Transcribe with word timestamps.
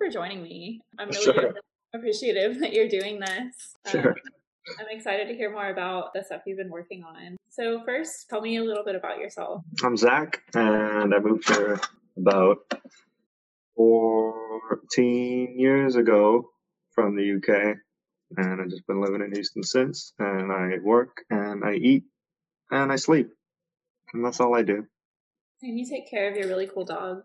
for 0.00 0.08
joining 0.08 0.42
me. 0.42 0.80
I'm 0.98 1.08
really 1.10 1.22
Sure. 1.24 1.54
appreciative 1.92 2.58
that 2.60 2.72
you're 2.72 2.88
doing 2.88 3.20
this. 3.20 3.76
Sure. 3.86 4.12
Um, 4.12 4.14
I'm 4.78 4.86
excited 4.96 5.28
to 5.28 5.34
hear 5.34 5.50
more 5.52 5.68
about 5.68 6.14
the 6.14 6.24
stuff 6.24 6.42
you've 6.46 6.56
been 6.56 6.70
working 6.70 7.04
on. 7.04 7.36
So, 7.50 7.82
first, 7.84 8.28
tell 8.30 8.40
me 8.40 8.56
a 8.56 8.62
little 8.62 8.84
bit 8.84 8.94
about 8.94 9.18
yourself. 9.18 9.62
I'm 9.82 9.96
Zach, 9.96 10.42
and 10.54 11.14
I 11.14 11.18
moved 11.18 11.48
here 11.48 11.78
about 12.16 12.58
14 13.76 15.58
years 15.58 15.96
ago 15.96 16.50
from 16.92 17.16
the 17.16 17.36
UK, 17.36 17.76
and 18.36 18.60
I've 18.60 18.70
just 18.70 18.86
been 18.86 19.02
living 19.02 19.20
in 19.22 19.32
Houston 19.32 19.62
since. 19.62 20.14
And 20.18 20.50
I 20.50 20.78
work, 20.82 21.24
and 21.28 21.62
I 21.64 21.74
eat, 21.74 22.04
and 22.70 22.90
I 22.90 22.96
sleep, 22.96 23.28
and 24.14 24.24
that's 24.24 24.40
all 24.40 24.54
I 24.54 24.62
do. 24.62 24.86
And 25.62 25.78
you 25.78 25.84
take 25.84 26.08
care 26.08 26.30
of 26.30 26.36
your 26.36 26.48
really 26.48 26.68
cool 26.68 26.84
dog. 26.86 27.22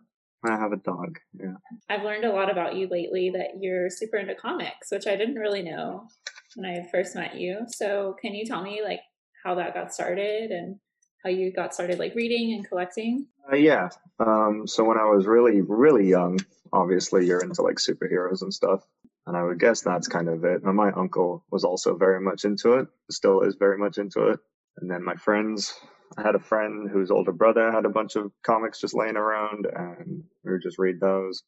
I 0.48 0.58
have 0.58 0.72
a 0.72 0.78
dog. 0.78 1.20
Yeah. 1.34 1.56
I've 1.90 2.04
learned 2.04 2.26
a 2.26 2.34
lot 2.34 2.52
about 2.52 2.76
you 2.76 2.88
lately 2.90 3.32
that 3.32 3.62
you're 3.62 3.90
super 3.90 4.18
into 4.18 4.36
comics, 4.36 4.92
which 4.92 5.08
I 5.08 5.16
didn't 5.16 5.36
really 5.36 5.62
know 5.62 6.08
when 6.56 6.70
I 6.70 6.88
first 6.92 7.16
met 7.16 7.36
you. 7.36 7.66
So, 7.68 8.16
can 8.22 8.34
you 8.34 8.46
tell 8.46 8.64
me 8.64 8.82
like 8.84 9.02
how 9.44 9.56
that 9.56 9.74
got 9.74 9.94
started 9.94 10.52
and 10.52 10.78
how 11.24 11.30
you 11.30 11.52
got 11.52 11.74
started 11.74 12.00
like 12.00 12.16
reading 12.16 12.54
and 12.54 12.68
collecting? 12.68 13.28
Uh, 13.52 13.56
yeah. 13.56 13.90
Um, 14.20 14.64
so 14.66 14.84
when 14.84 14.98
I 14.98 15.06
was 15.06 15.26
really, 15.26 15.62
really 15.62 16.08
young, 16.08 16.40
obviously 16.72 17.26
you're 17.26 17.42
into 17.42 17.62
like 17.62 17.78
superheroes 17.78 18.42
and 18.42 18.54
stuff. 18.54 18.86
And 19.28 19.36
I 19.36 19.44
would 19.44 19.60
guess 19.60 19.82
that's 19.82 20.08
kind 20.08 20.30
of 20.30 20.44
it. 20.44 20.64
And 20.64 20.76
my 20.76 20.92
uncle 20.92 21.44
was 21.52 21.64
also 21.64 21.96
very 21.96 22.22
much 22.22 22.46
into 22.46 22.74
it, 22.74 22.88
still 23.10 23.42
is 23.42 23.56
very 23.56 23.78
much 23.78 23.98
into 23.98 24.28
it. 24.28 24.40
And 24.78 24.90
then 24.90 25.04
my 25.04 25.16
friends, 25.16 25.74
I 26.18 26.22
had 26.22 26.36
a 26.36 26.40
friend 26.40 26.90
whose 26.90 27.12
older 27.12 27.32
brother 27.32 27.72
had 27.72 27.86
a 27.86 27.90
bunch 27.90 28.16
of 28.16 28.32
comics 28.46 28.80
just 28.80 28.96
laying 28.96 29.18
around 29.18 29.66
and 29.66 30.24
we 30.44 30.52
would 30.52 30.62
just 30.62 30.80
read 30.80 31.00
those. 31.00 31.44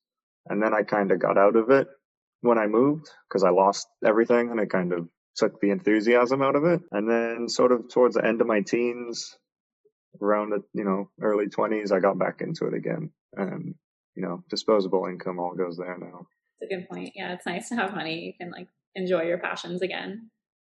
And 0.48 0.62
then 0.62 0.74
I 0.74 0.84
kind 0.84 1.12
of 1.12 1.20
got 1.20 1.38
out 1.38 1.56
of 1.56 1.70
it 1.70 1.88
when 2.42 2.58
I 2.58 2.68
moved 2.68 3.10
because 3.28 3.44
I 3.44 3.50
lost 3.50 3.88
everything 4.06 4.50
and 4.52 4.60
it 4.60 4.70
kind 4.70 4.94
of 4.94 5.08
took 5.36 5.60
the 5.60 5.72
enthusiasm 5.72 6.42
out 6.42 6.56
of 6.56 6.64
it. 6.66 6.82
And 6.92 7.10
then 7.10 7.48
sort 7.50 7.72
of 7.72 7.90
towards 7.90 8.16
the 8.16 8.26
end 8.26 8.42
of 8.42 8.48
my 8.48 8.62
teens, 8.62 9.38
around 10.22 10.50
the 10.50 10.64
you 10.74 10.84
know 10.84 11.10
early 11.22 11.46
20s 11.46 11.92
i 11.92 12.00
got 12.00 12.18
back 12.18 12.42
into 12.42 12.66
it 12.66 12.74
again 12.74 13.12
and 13.36 13.76
you 14.16 14.24
know 14.24 14.44
disposable 14.50 15.06
income 15.06 15.40
all 15.40 15.54
goes 15.54 15.78
there 15.78 15.96
now 16.00 16.26
It's 16.60 16.72
a 16.72 16.76
good 16.76 16.90
point. 16.90 17.12
Yeah, 17.16 17.34
it's 17.34 17.46
nice 17.46 17.70
to 17.70 17.76
have 17.76 17.94
money. 17.94 18.20
You 18.26 18.34
can 18.40 18.52
like 18.52 18.68
enjoy 18.96 19.24
your 19.24 19.38
passions 19.38 19.82
again. 19.82 20.30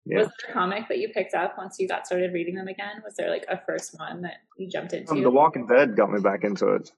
Yeah 0.04 0.18
Was 0.18 0.28
there 0.28 0.50
a 0.50 0.52
comic 0.52 0.88
that 0.88 0.98
you 0.98 1.08
picked 1.08 1.34
up 1.34 1.56
once 1.58 1.76
you 1.78 1.88
got 1.88 2.06
started 2.06 2.32
reading 2.32 2.54
them 2.54 2.68
again? 2.68 3.02
Was 3.04 3.14
there 3.16 3.30
like 3.30 3.44
a 3.48 3.60
first 3.66 3.98
one 3.98 4.22
that 4.22 4.36
you 4.58 4.68
jumped 4.68 4.92
into? 4.92 5.12
um, 5.12 5.22
the 5.22 5.30
walking 5.30 5.66
dead 5.66 5.96
got 5.96 6.10
me 6.10 6.20
back 6.20 6.44
into 6.44 6.68
it 6.68 6.90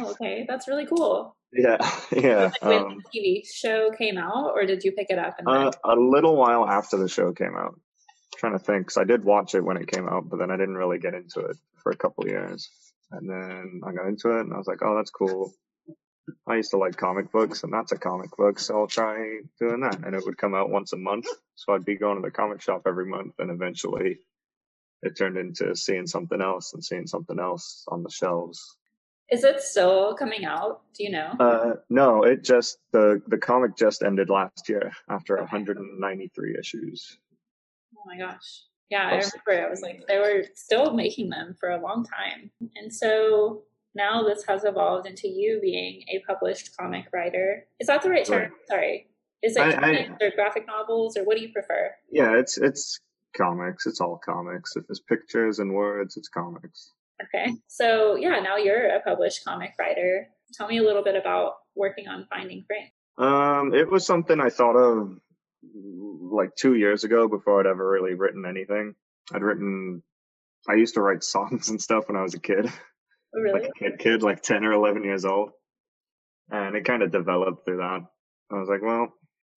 oh, 0.00 0.10
okay. 0.10 0.44
That's 0.48 0.68
really 0.68 0.86
cool. 0.86 1.36
yeah 1.52 1.78
yeah 2.12 2.50
when 2.62 2.78
um, 2.78 3.02
the 3.12 3.18
TV 3.18 3.46
show 3.46 3.90
came 3.90 4.18
out, 4.18 4.52
or 4.54 4.64
did 4.64 4.84
you 4.84 4.92
pick 4.92 5.08
it 5.10 5.18
up 5.18 5.36
and 5.38 5.48
uh, 5.48 5.70
a 5.84 5.96
little 5.96 6.36
while 6.36 6.66
after 6.66 6.96
the 6.96 7.08
show 7.08 7.32
came 7.32 7.54
out 7.56 7.78
trying 8.36 8.52
to 8.52 8.58
think 8.58 8.86
because 8.86 8.96
i 8.96 9.04
did 9.04 9.22
watch 9.22 9.54
it 9.54 9.60
when 9.60 9.76
it 9.76 9.86
came 9.86 10.08
out 10.08 10.28
but 10.28 10.38
then 10.38 10.50
i 10.50 10.56
didn't 10.56 10.76
really 10.76 10.98
get 10.98 11.14
into 11.14 11.40
it 11.40 11.56
for 11.82 11.92
a 11.92 11.96
couple 11.96 12.24
of 12.24 12.30
years 12.30 12.70
and 13.10 13.28
then 13.28 13.80
i 13.86 13.92
got 13.92 14.06
into 14.06 14.30
it 14.30 14.40
and 14.40 14.54
i 14.54 14.56
was 14.56 14.66
like 14.66 14.78
oh 14.82 14.96
that's 14.96 15.10
cool 15.10 15.52
I 16.46 16.56
used 16.56 16.70
to 16.70 16.78
like 16.78 16.96
comic 16.96 17.32
books, 17.32 17.64
and 17.64 17.72
that's 17.72 17.92
a 17.92 17.98
comic 17.98 18.36
book, 18.36 18.58
so 18.58 18.80
I'll 18.80 18.86
try 18.86 19.40
doing 19.58 19.80
that. 19.80 20.04
And 20.04 20.14
it 20.14 20.24
would 20.24 20.38
come 20.38 20.54
out 20.54 20.70
once 20.70 20.92
a 20.92 20.96
month, 20.96 21.26
so 21.56 21.74
I'd 21.74 21.84
be 21.84 21.96
going 21.96 22.16
to 22.16 22.22
the 22.22 22.30
comic 22.30 22.60
shop 22.60 22.82
every 22.86 23.06
month, 23.06 23.34
and 23.38 23.50
eventually 23.50 24.18
it 25.02 25.16
turned 25.16 25.36
into 25.36 25.74
seeing 25.74 26.06
something 26.06 26.40
else 26.40 26.74
and 26.74 26.84
seeing 26.84 27.06
something 27.06 27.38
else 27.38 27.84
on 27.88 28.02
the 28.02 28.10
shelves. 28.10 28.76
Is 29.30 29.44
it 29.44 29.60
still 29.60 30.14
coming 30.14 30.44
out? 30.44 30.82
Do 30.94 31.04
you 31.04 31.10
know? 31.10 31.32
Uh, 31.40 31.74
no, 31.88 32.22
it 32.22 32.44
just 32.44 32.78
the 32.92 33.22
the 33.26 33.38
comic 33.38 33.76
just 33.76 34.02
ended 34.02 34.28
last 34.30 34.68
year 34.68 34.92
after 35.08 35.34
Okay. 35.34 35.42
193 35.42 36.56
issues. 36.58 37.18
Oh 37.96 38.02
my 38.04 38.18
gosh. 38.18 38.64
Yeah, 38.90 39.06
I 39.06 39.14
remember. 39.14 39.66
I 39.66 39.70
was 39.70 39.80
like, 39.80 40.06
they 40.06 40.18
were 40.18 40.44
still 40.54 40.92
making 40.92 41.30
them 41.30 41.56
for 41.58 41.70
a 41.70 41.80
long 41.80 42.04
time. 42.04 42.50
And 42.76 42.92
so 42.92 43.62
now 43.94 44.22
this 44.22 44.44
has 44.48 44.64
evolved 44.64 45.06
into 45.06 45.28
you 45.28 45.58
being 45.60 46.02
a 46.08 46.20
published 46.26 46.76
comic 46.76 47.06
writer. 47.12 47.66
Is 47.80 47.86
that 47.88 48.02
the 48.02 48.10
right 48.10 48.24
term? 48.24 48.42
Right. 48.42 48.50
Sorry. 48.68 49.06
Is 49.42 49.56
it 49.56 49.60
I- 49.60 49.68
I- 49.70 50.04
comics 50.04 50.22
or 50.22 50.30
graphic 50.34 50.66
novels 50.66 51.16
or 51.16 51.24
what 51.24 51.36
do 51.36 51.42
you 51.42 51.52
prefer? 51.52 51.90
Yeah, 52.10 52.36
it's 52.38 52.58
it's 52.58 53.00
comics. 53.36 53.86
It's 53.86 54.00
all 54.00 54.18
comics. 54.24 54.76
If 54.76 54.84
it's 54.88 55.00
pictures 55.00 55.58
and 55.58 55.72
words, 55.74 56.16
it's 56.16 56.28
comics. 56.28 56.92
Okay. 57.22 57.52
So 57.68 58.16
yeah, 58.16 58.40
now 58.40 58.56
you're 58.56 58.86
a 58.96 59.00
published 59.00 59.44
comic 59.44 59.72
writer. 59.78 60.28
Tell 60.54 60.68
me 60.68 60.78
a 60.78 60.82
little 60.82 61.02
bit 61.02 61.16
about 61.16 61.54
working 61.74 62.08
on 62.08 62.26
Finding 62.30 62.64
Frank. 62.66 62.92
Um, 63.18 63.74
it 63.74 63.90
was 63.90 64.06
something 64.06 64.40
I 64.40 64.48
thought 64.50 64.76
of 64.76 65.18
like 65.64 66.54
two 66.56 66.74
years 66.74 67.04
ago 67.04 67.28
before 67.28 67.60
I'd 67.60 67.66
ever 67.66 67.88
really 67.88 68.14
written 68.14 68.44
anything. 68.46 68.94
I'd 69.32 69.42
written, 69.42 70.02
I 70.68 70.74
used 70.74 70.94
to 70.94 71.00
write 71.02 71.22
songs 71.34 71.68
and 71.68 71.80
stuff 71.80 72.08
when 72.08 72.16
I 72.16 72.22
was 72.22 72.34
a 72.34 72.40
kid, 72.40 72.70
really? 73.32 73.60
like 73.60 73.70
a 73.70 73.78
kid, 73.78 73.98
kid, 73.98 74.22
like 74.22 74.42
10 74.42 74.64
or 74.64 74.72
11 74.72 75.04
years 75.04 75.24
old. 75.24 75.50
And 76.50 76.76
it 76.76 76.84
kind 76.84 77.02
of 77.02 77.10
developed 77.10 77.64
through 77.64 77.78
that. 77.78 78.00
I 78.50 78.54
was 78.58 78.68
like, 78.68 78.82
well, 78.82 79.12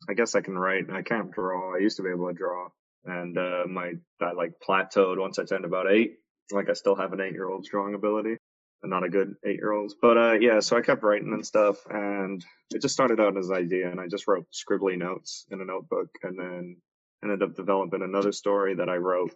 I 0.09 0.13
guess 0.13 0.35
I 0.35 0.41
can 0.41 0.57
write. 0.57 0.89
I 0.91 1.01
can't 1.01 1.31
draw. 1.31 1.75
I 1.75 1.79
used 1.79 1.97
to 1.97 2.03
be 2.03 2.09
able 2.09 2.27
to 2.27 2.33
draw. 2.33 2.67
And, 3.05 3.37
uh, 3.37 3.63
my, 3.67 3.93
that 4.19 4.35
like 4.35 4.53
plateaued 4.67 5.19
once 5.19 5.37
I 5.39 5.45
turned 5.45 5.65
about 5.65 5.91
eight. 5.91 6.15
Like 6.51 6.69
I 6.69 6.73
still 6.73 6.95
have 6.95 7.13
an 7.13 7.21
eight 7.21 7.33
year 7.33 7.49
old's 7.49 7.69
drawing 7.69 7.95
ability 7.95 8.37
and 8.83 8.89
not 8.89 9.03
a 9.03 9.09
good 9.09 9.35
eight 9.45 9.57
year 9.57 9.71
old's. 9.71 9.95
But, 9.99 10.17
uh, 10.17 10.33
yeah, 10.33 10.59
so 10.59 10.77
I 10.77 10.81
kept 10.81 11.03
writing 11.03 11.33
and 11.33 11.45
stuff 11.45 11.77
and 11.89 12.43
it 12.71 12.81
just 12.81 12.93
started 12.93 13.19
out 13.19 13.37
as 13.37 13.49
an 13.49 13.57
idea 13.57 13.89
and 13.89 13.99
I 13.99 14.07
just 14.07 14.27
wrote 14.27 14.45
scribbly 14.51 14.97
notes 14.97 15.45
in 15.51 15.61
a 15.61 15.65
notebook 15.65 16.09
and 16.23 16.39
then 16.39 16.77
ended 17.23 17.43
up 17.43 17.55
developing 17.55 18.03
another 18.03 18.31
story 18.31 18.75
that 18.75 18.89
I 18.89 18.97
wrote 18.97 19.33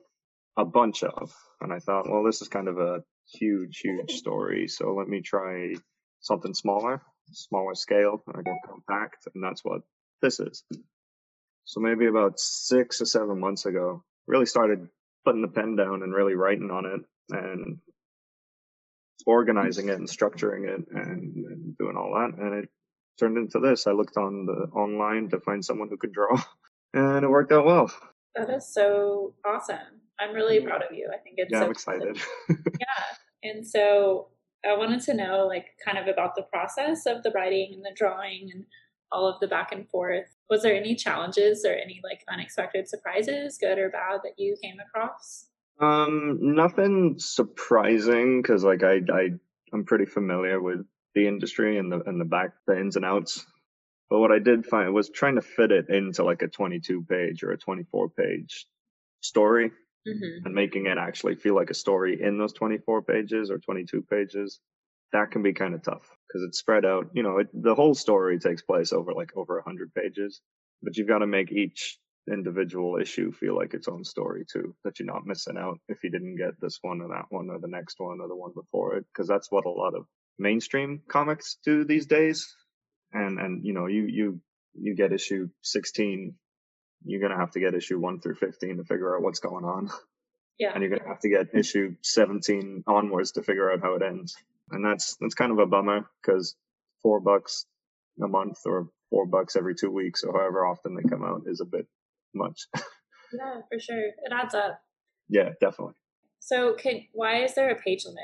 a 0.57 0.66
bunch 0.66 1.03
of. 1.03 1.33
And 1.61 1.73
I 1.73 1.79
thought, 1.79 2.09
well, 2.09 2.23
this 2.23 2.41
is 2.41 2.47
kind 2.47 2.67
of 2.67 2.78
a 2.78 3.03
huge, 3.34 3.79
huge 3.79 4.12
story. 4.12 4.67
So 4.67 4.94
let 4.94 5.07
me 5.07 5.22
try 5.22 5.73
something 6.22 6.53
smaller, 6.53 7.01
smaller 7.31 7.75
scale, 7.75 8.23
more 8.28 8.44
compact. 8.66 9.28
And 9.34 9.44
that's 9.44 9.63
what 9.63 9.81
this 10.22 10.40
is. 10.40 10.63
So 11.66 11.79
maybe 11.79 12.07
about 12.07 12.40
six 12.40 13.01
or 13.01 13.06
seven 13.06 13.40
months 13.40 13.66
ago, 13.66 14.03
really 14.28 14.45
started 14.45 14.88
putting 15.25 15.41
the 15.41 15.47
pen 15.47 15.75
down 15.75 16.03
and 16.03 16.13
really 16.13 16.35
writing 16.35 16.72
on 16.72 16.85
it 16.85 17.01
and 17.35 17.78
organizing 19.25 19.90
it 19.90 19.97
and 19.97 20.07
structuring 20.07 20.67
it 20.67 20.88
and, 20.91 21.46
and 21.46 21.78
doing 21.78 21.96
all 21.97 22.13
that. 22.13 22.40
And 22.44 22.63
it 22.63 22.69
turned 23.19 23.38
into 23.38 23.59
this. 23.59 23.85
I 23.85 23.91
looked 23.91 24.17
on 24.17 24.46
the 24.46 24.69
online 24.73 25.29
to 25.29 25.40
find 25.40 25.63
someone 25.63 25.90
who 25.90 25.97
could 25.97 26.13
draw 26.13 26.41
and 26.94 27.23
it 27.23 27.29
worked 27.29 27.51
out 27.51 27.66
well. 27.66 27.91
That 28.35 28.50
is 28.50 28.72
so 28.72 29.34
awesome. 29.46 30.01
I'm 30.19 30.34
really 30.34 30.59
proud 30.62 30.84
of 30.84 30.96
you. 30.96 31.09
I 31.13 31.18
think 31.18 31.35
it's 31.38 31.52
Yeah, 31.52 31.59
so 31.59 31.66
I'm 31.66 31.72
excited. 31.72 32.18
Yeah. 32.50 33.52
And 33.52 33.66
so 33.66 34.28
I 34.66 34.75
wanted 34.75 35.02
to 35.03 35.13
know, 35.13 35.47
like, 35.47 35.68
kind 35.84 35.97
of 35.97 36.07
about 36.07 36.35
the 36.35 36.44
process 36.44 37.06
of 37.06 37.24
the 37.24 37.31
writing 37.31 37.72
and 37.74 37.84
the 37.84 37.96
drawing 37.96 38.50
and 38.53 38.66
all 39.12 39.28
of 39.28 39.40
the 39.40 39.47
back 39.47 39.72
and 39.72 39.88
forth. 39.90 40.28
Was 40.50 40.62
there 40.62 40.75
any 40.75 40.96
challenges 40.96 41.63
or 41.66 41.72
any, 41.72 42.02
like, 42.03 42.25
unexpected 42.31 42.90
surprises, 42.90 43.58
good 43.58 43.79
or 43.79 43.90
bad, 43.90 44.19
that 44.24 44.34
you 44.38 44.58
came 44.62 44.78
across? 44.79 45.46
Um, 45.79 46.40
nothing 46.41 47.16
surprising 47.19 48.41
because 48.41 48.66
like 48.66 48.84
I 48.84 49.00
I 49.13 49.29
I'm 49.72 49.85
pretty 49.85 50.06
familiar 50.06 50.62
with 50.62 50.85
the 51.16 51.25
industry 51.28 51.78
and 51.78 51.90
the 51.90 52.02
and 52.06 52.19
the 52.19 52.25
back 52.25 52.52
the 52.68 52.78
ins 52.78 52.97
and 52.97 53.06
outs. 53.06 53.46
But 54.09 54.19
what 54.19 54.31
I 54.31 54.40
did 54.40 54.66
find 54.66 54.94
was 54.94 55.09
trying 55.09 55.35
to 55.35 55.41
fit 55.41 55.72
it 55.72 55.90
into 55.90 56.24
like 56.24 56.41
a 56.41 56.47
22 56.47 57.03
page 57.03 57.43
or 57.43 57.52
a 57.52 57.58
24 57.58 58.09
page 58.09 58.66
story 59.22 59.72
Mm-hmm. 60.09 60.46
and 60.46 60.56
making 60.56 60.85
it 60.88 60.97
actually 60.97 61.35
feel 61.35 61.56
like 61.56 61.70
a 61.70 61.76
story 61.76 62.22
in 62.22 62.38
those 62.38 62.53
24 62.53 63.03
pages 63.03 63.52
or 63.52 63.59
22 63.59 64.02
pages. 64.03 64.59
That 65.11 65.32
can 65.32 65.41
be 65.41 65.53
kind 65.53 65.73
of 65.73 65.82
tough 65.84 66.08
because 66.28 66.44
it's 66.47 66.59
spread 66.59 66.85
out. 66.85 67.09
You 67.14 67.23
know, 67.23 67.40
it, 67.40 67.47
the 67.53 67.76
whole 67.76 67.96
story 67.96 68.40
takes 68.40 68.61
place 68.61 68.94
over 68.94 69.14
like 69.14 69.32
over 69.35 69.56
100 69.56 69.94
pages, 69.94 70.41
but 70.84 70.97
you've 70.97 71.08
got 71.08 71.20
to 71.20 71.28
make 71.28 71.52
each 71.52 71.97
individual 72.32 72.97
issue 73.02 73.32
feel 73.32 73.56
like 73.56 73.73
its 73.73 73.88
own 73.88 74.03
story 74.03 74.46
too. 74.52 74.76
That 74.84 75.00
you're 75.00 75.08
not 75.08 75.26
missing 75.26 75.58
out 75.58 75.79
if 75.88 76.03
you 76.03 76.12
didn't 76.12 76.38
get 76.38 76.59
this 76.62 76.78
one 76.82 77.02
or 77.02 77.09
that 77.09 77.26
one 77.29 77.50
or 77.50 77.59
the 77.59 77.67
next 77.67 77.96
one 78.00 78.20
or 78.22 78.28
the 78.28 78.35
one 78.35 78.52
before 78.53 78.96
it, 78.97 79.05
because 79.12 79.28
that's 79.28 79.52
what 79.52 79.66
a 79.66 79.70
lot 79.70 79.96
of 79.96 80.05
mainstream 80.38 81.02
comics 81.09 81.58
do 81.66 81.84
these 81.84 82.05
days. 82.05 82.47
And 83.14 83.40
and 83.40 83.66
you 83.66 83.73
know, 83.73 83.88
you 83.88 84.05
you 84.08 84.41
you 84.76 84.96
get 84.96 85.12
issue 85.12 85.50
16, 85.64 86.35
you're 87.05 87.22
gonna 87.22 87.37
have 87.37 87.51
to 87.51 87.59
get 87.59 87.73
issue 87.73 87.99
one 87.99 88.19
through 88.19 88.35
15 88.35 88.78
to 88.78 88.84
figure 88.84 89.16
out 89.16 89.22
what's 89.22 89.40
going 89.40 89.66
on, 89.66 89.90
Yeah. 90.57 90.72
and 90.73 90.81
you're 90.84 90.90
gonna 90.96 91.07
have 91.09 91.19
to 91.22 91.29
get 91.29 91.53
issue 91.53 91.96
17 92.01 92.84
onwards 92.87 93.31
to 93.34 93.43
figure 93.43 93.72
out 93.72 93.81
how 93.81 93.96
it 93.96 94.01
ends. 94.01 94.35
And 94.72 94.85
that's 94.85 95.16
that's 95.17 95.35
kind 95.35 95.51
of 95.51 95.59
a 95.59 95.66
bummer 95.66 96.09
because 96.22 96.55
four 97.01 97.19
bucks 97.19 97.66
a 98.22 98.28
month 98.28 98.59
or 98.66 98.90
four 99.09 99.25
bucks 99.25 99.55
every 99.55 99.73
two 99.75 99.90
weeks 99.91 100.23
or 100.23 100.34
however 100.37 100.66
often 100.66 100.93
they 100.96 101.03
come 101.09 101.23
out 101.23 101.43
is 101.47 101.61
a 101.61 101.66
bit 101.66 101.87
much. 102.34 102.67
Yeah, 103.31 103.61
for 103.72 103.79
sure. 103.79 104.07
It 104.07 104.31
adds 104.34 104.55
up. 104.55 104.81
yeah, 105.28 105.52
definitely. 105.61 105.93
So, 106.40 106.73
can 106.73 107.05
why 107.13 107.43
is 107.43 107.53
there 107.53 107.69
a 107.69 107.75
page 107.75 108.03
limit? 108.05 108.23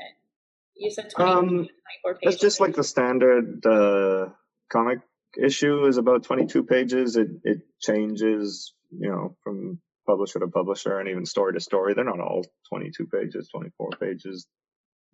You 0.74 0.90
said 0.90 1.10
20, 1.10 1.30
Um, 1.30 1.46
24 1.48 1.68
pages. 2.14 2.20
That's 2.24 2.40
just 2.40 2.60
like 2.60 2.74
the 2.74 2.82
standard 2.82 3.64
uh, 3.64 4.30
comic 4.68 4.98
issue 5.38 5.86
is 5.86 5.96
about 5.96 6.24
22 6.24 6.64
pages. 6.64 7.16
It 7.16 7.28
it 7.44 7.58
changes, 7.80 8.74
you 8.90 9.10
know, 9.10 9.36
from 9.42 9.80
publisher 10.06 10.38
to 10.38 10.48
publisher 10.48 10.98
and 11.00 11.08
even 11.08 11.26
story 11.26 11.52
to 11.52 11.60
story. 11.60 11.94
They're 11.94 12.04
not 12.04 12.20
all 12.20 12.44
22 12.68 13.06
pages, 13.06 13.48
24 13.48 13.90
pages. 14.00 14.46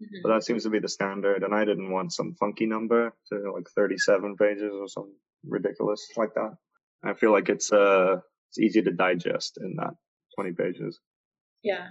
Mm-hmm. 0.03 0.21
But 0.23 0.35
that 0.35 0.45
seems 0.45 0.65
to 0.65 0.71
be 0.71 0.79
the 0.79 0.89
standard. 0.89 1.43
And 1.43 1.55
I 1.55 1.65
didn't 1.65 1.91
want 1.91 2.13
some 2.13 2.35
funky 2.35 2.67
number 2.67 3.15
to 3.33 3.53
like 3.53 3.69
37 3.75 4.37
pages 4.37 4.73
or 4.73 4.89
something 4.89 5.15
ridiculous 5.45 6.07
like 6.17 6.35
that. 6.35 6.57
I 7.05 7.15
feel 7.15 7.33
like 7.33 7.49
it's 7.49 7.73
uh 7.73 8.17
it's 8.51 8.59
easy 8.59 8.83
to 8.83 8.93
digest 8.93 9.59
in 9.61 9.77
that 9.77 9.95
20 10.37 10.53
pages. 10.53 11.01
Yeah. 11.63 11.89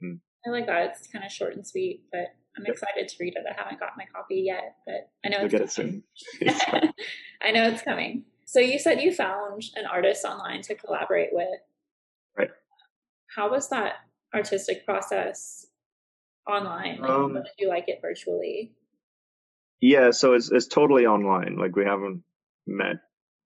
Hmm. 0.00 0.14
I 0.46 0.50
like 0.50 0.66
that. 0.66 0.96
It's 0.98 1.06
kind 1.06 1.24
of 1.24 1.30
short 1.30 1.54
and 1.54 1.66
sweet, 1.66 2.02
but 2.10 2.34
I'm 2.56 2.66
excited 2.66 3.08
to 3.08 3.16
read 3.20 3.34
it. 3.36 3.44
I 3.48 3.60
haven't 3.60 3.80
got 3.80 3.90
my 3.96 4.04
copy 4.14 4.42
yet, 4.46 4.76
but 4.86 5.10
I 5.24 5.28
know 5.28 5.38
You'll 5.38 5.62
it's 5.62 5.76
get 5.76 5.84
coming. 5.84 6.02
it 6.40 6.56
soon. 6.60 6.92
I 7.42 7.50
know 7.50 7.68
it's 7.68 7.82
coming. 7.82 8.24
So 8.46 8.60
you 8.60 8.78
said 8.78 9.00
you 9.02 9.12
found 9.12 9.64
an 9.74 9.86
artist 9.86 10.24
online 10.24 10.62
to 10.62 10.74
collaborate 10.74 11.30
with. 11.32 11.48
Right. 12.38 12.50
How 13.34 13.50
was 13.50 13.68
that 13.70 13.94
artistic 14.34 14.84
process 14.86 15.66
online? 16.48 17.00
Like, 17.00 17.10
um, 17.10 17.34
did 17.34 17.44
you 17.58 17.68
like 17.68 17.84
it 17.88 17.98
virtually? 18.00 18.72
Yeah, 19.80 20.10
so 20.12 20.34
it's 20.34 20.50
it's 20.50 20.66
totally 20.68 21.06
online. 21.06 21.56
Like 21.56 21.76
we 21.76 21.84
haven't 21.84 22.22
met 22.66 22.96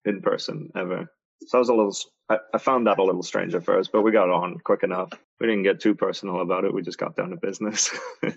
in 0.05 0.21
person 0.23 0.71
ever. 0.77 1.11
So 1.47 1.59
I 1.59 1.61
was 1.61 1.69
a 1.69 1.75
little. 1.75 1.97
I, 2.29 2.39
I 2.55 2.59
found 2.59 2.87
that 2.87 2.99
a 2.99 3.05
little 3.05 3.23
strange 3.23 3.55
at 3.55 3.65
first, 3.65 3.91
but 3.93 4.03
we 4.03 4.13
got 4.13 4.31
on 4.31 4.59
quick 4.63 4.83
enough. 4.83 5.11
We 5.41 5.47
didn't 5.47 5.65
get 5.65 5.81
too 5.81 5.95
personal 5.95 6.41
about 6.41 6.65
it. 6.65 6.73
We 6.75 6.83
just 6.83 6.99
got 6.99 7.17
down 7.17 7.31
to 7.31 7.37
business. 7.37 7.91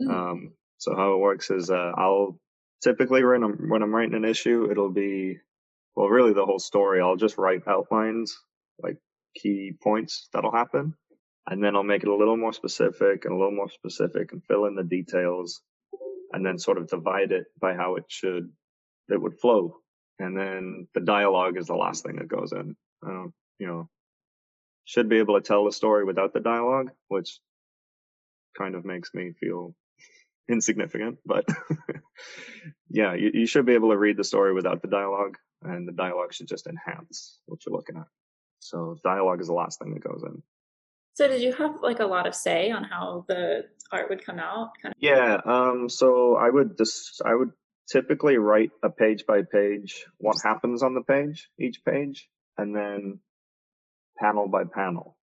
mm-hmm. 0.00 0.10
um, 0.10 0.52
so 0.78 0.94
how 0.94 1.14
it 1.14 1.20
works 1.20 1.50
is, 1.50 1.70
uh, 1.70 1.92
I'll 1.96 2.38
typically 2.82 3.24
when 3.24 3.42
I'm 3.42 3.68
when 3.68 3.82
I'm 3.82 3.94
writing 3.94 4.14
an 4.14 4.24
issue, 4.24 4.68
it'll 4.70 4.92
be 4.92 5.38
well, 5.94 6.08
really 6.08 6.34
the 6.34 6.44
whole 6.44 6.58
story. 6.58 7.00
I'll 7.00 7.16
just 7.16 7.38
write 7.38 7.66
outlines, 7.66 8.38
like 8.82 8.98
key 9.34 9.72
points 9.82 10.28
that'll 10.32 10.52
happen, 10.52 10.94
and 11.46 11.64
then 11.64 11.74
I'll 11.74 11.82
make 11.82 12.02
it 12.02 12.08
a 12.08 12.14
little 12.14 12.36
more 12.36 12.52
specific 12.52 13.24
and 13.24 13.34
a 13.34 13.36
little 13.36 13.56
more 13.56 13.70
specific 13.70 14.32
and 14.32 14.44
fill 14.44 14.66
in 14.66 14.74
the 14.74 14.84
details, 14.84 15.62
and 16.32 16.44
then 16.44 16.58
sort 16.58 16.78
of 16.78 16.88
divide 16.88 17.32
it 17.32 17.46
by 17.60 17.74
how 17.74 17.96
it 17.96 18.04
should 18.08 18.50
it 19.08 19.20
would 19.20 19.38
flow. 19.40 19.76
And 20.18 20.36
then 20.36 20.88
the 20.94 21.00
dialogue 21.00 21.58
is 21.58 21.66
the 21.66 21.74
last 21.74 22.04
thing 22.04 22.16
that 22.16 22.28
goes 22.28 22.52
in. 22.52 22.76
Um, 23.06 23.32
you 23.58 23.66
know, 23.66 23.88
should 24.84 25.08
be 25.08 25.18
able 25.18 25.34
to 25.34 25.46
tell 25.46 25.64
the 25.64 25.72
story 25.72 26.04
without 26.04 26.32
the 26.32 26.40
dialogue, 26.40 26.90
which 27.08 27.38
kind 28.56 28.74
of 28.74 28.84
makes 28.84 29.12
me 29.14 29.32
feel 29.38 29.74
insignificant, 30.48 31.18
but 31.24 31.46
yeah, 32.90 33.14
you, 33.14 33.30
you 33.34 33.46
should 33.46 33.66
be 33.66 33.74
able 33.74 33.90
to 33.90 33.98
read 33.98 34.16
the 34.16 34.24
story 34.24 34.52
without 34.52 34.82
the 34.82 34.88
dialogue 34.88 35.36
and 35.62 35.86
the 35.88 35.92
dialogue 35.92 36.32
should 36.32 36.48
just 36.48 36.66
enhance 36.66 37.38
what 37.46 37.64
you're 37.64 37.74
looking 37.74 37.96
at. 37.96 38.06
So 38.60 38.96
dialogue 39.04 39.40
is 39.40 39.48
the 39.48 39.54
last 39.54 39.78
thing 39.78 39.94
that 39.94 40.04
goes 40.04 40.22
in. 40.24 40.42
So 41.14 41.28
did 41.28 41.40
you 41.40 41.52
have 41.54 41.76
like 41.82 42.00
a 42.00 42.06
lot 42.06 42.26
of 42.26 42.34
say 42.34 42.70
on 42.70 42.84
how 42.84 43.24
the 43.28 43.64
art 43.90 44.10
would 44.10 44.24
come 44.24 44.38
out? 44.38 44.72
Kind 44.82 44.94
of? 44.94 45.00
Yeah. 45.00 45.40
Um. 45.44 45.88
So 45.88 46.36
I 46.36 46.50
would 46.50 46.76
just 46.76 47.22
I 47.24 47.34
would 47.34 47.52
typically 47.90 48.36
write 48.36 48.70
a 48.82 48.90
page 48.90 49.24
by 49.26 49.42
page 49.42 50.04
what 50.18 50.36
happens 50.44 50.82
on 50.82 50.94
the 50.94 51.00
page, 51.00 51.48
each 51.58 51.84
page, 51.84 52.28
and 52.58 52.76
then 52.76 53.20
panel 54.18 54.48
by 54.48 54.64
panel. 54.64 55.16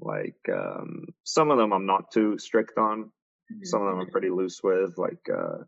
Like 0.00 0.40
um, 0.52 1.06
some 1.22 1.50
of 1.50 1.58
them 1.58 1.72
I'm 1.72 1.86
not 1.86 2.10
too 2.10 2.38
strict 2.38 2.76
on. 2.78 3.12
Mm-hmm. 3.52 3.64
Some 3.64 3.82
of 3.82 3.90
them 3.90 4.00
I'm 4.00 4.10
pretty 4.10 4.30
loose 4.30 4.60
with. 4.62 4.96
Like 4.96 5.26
uh, 5.32 5.64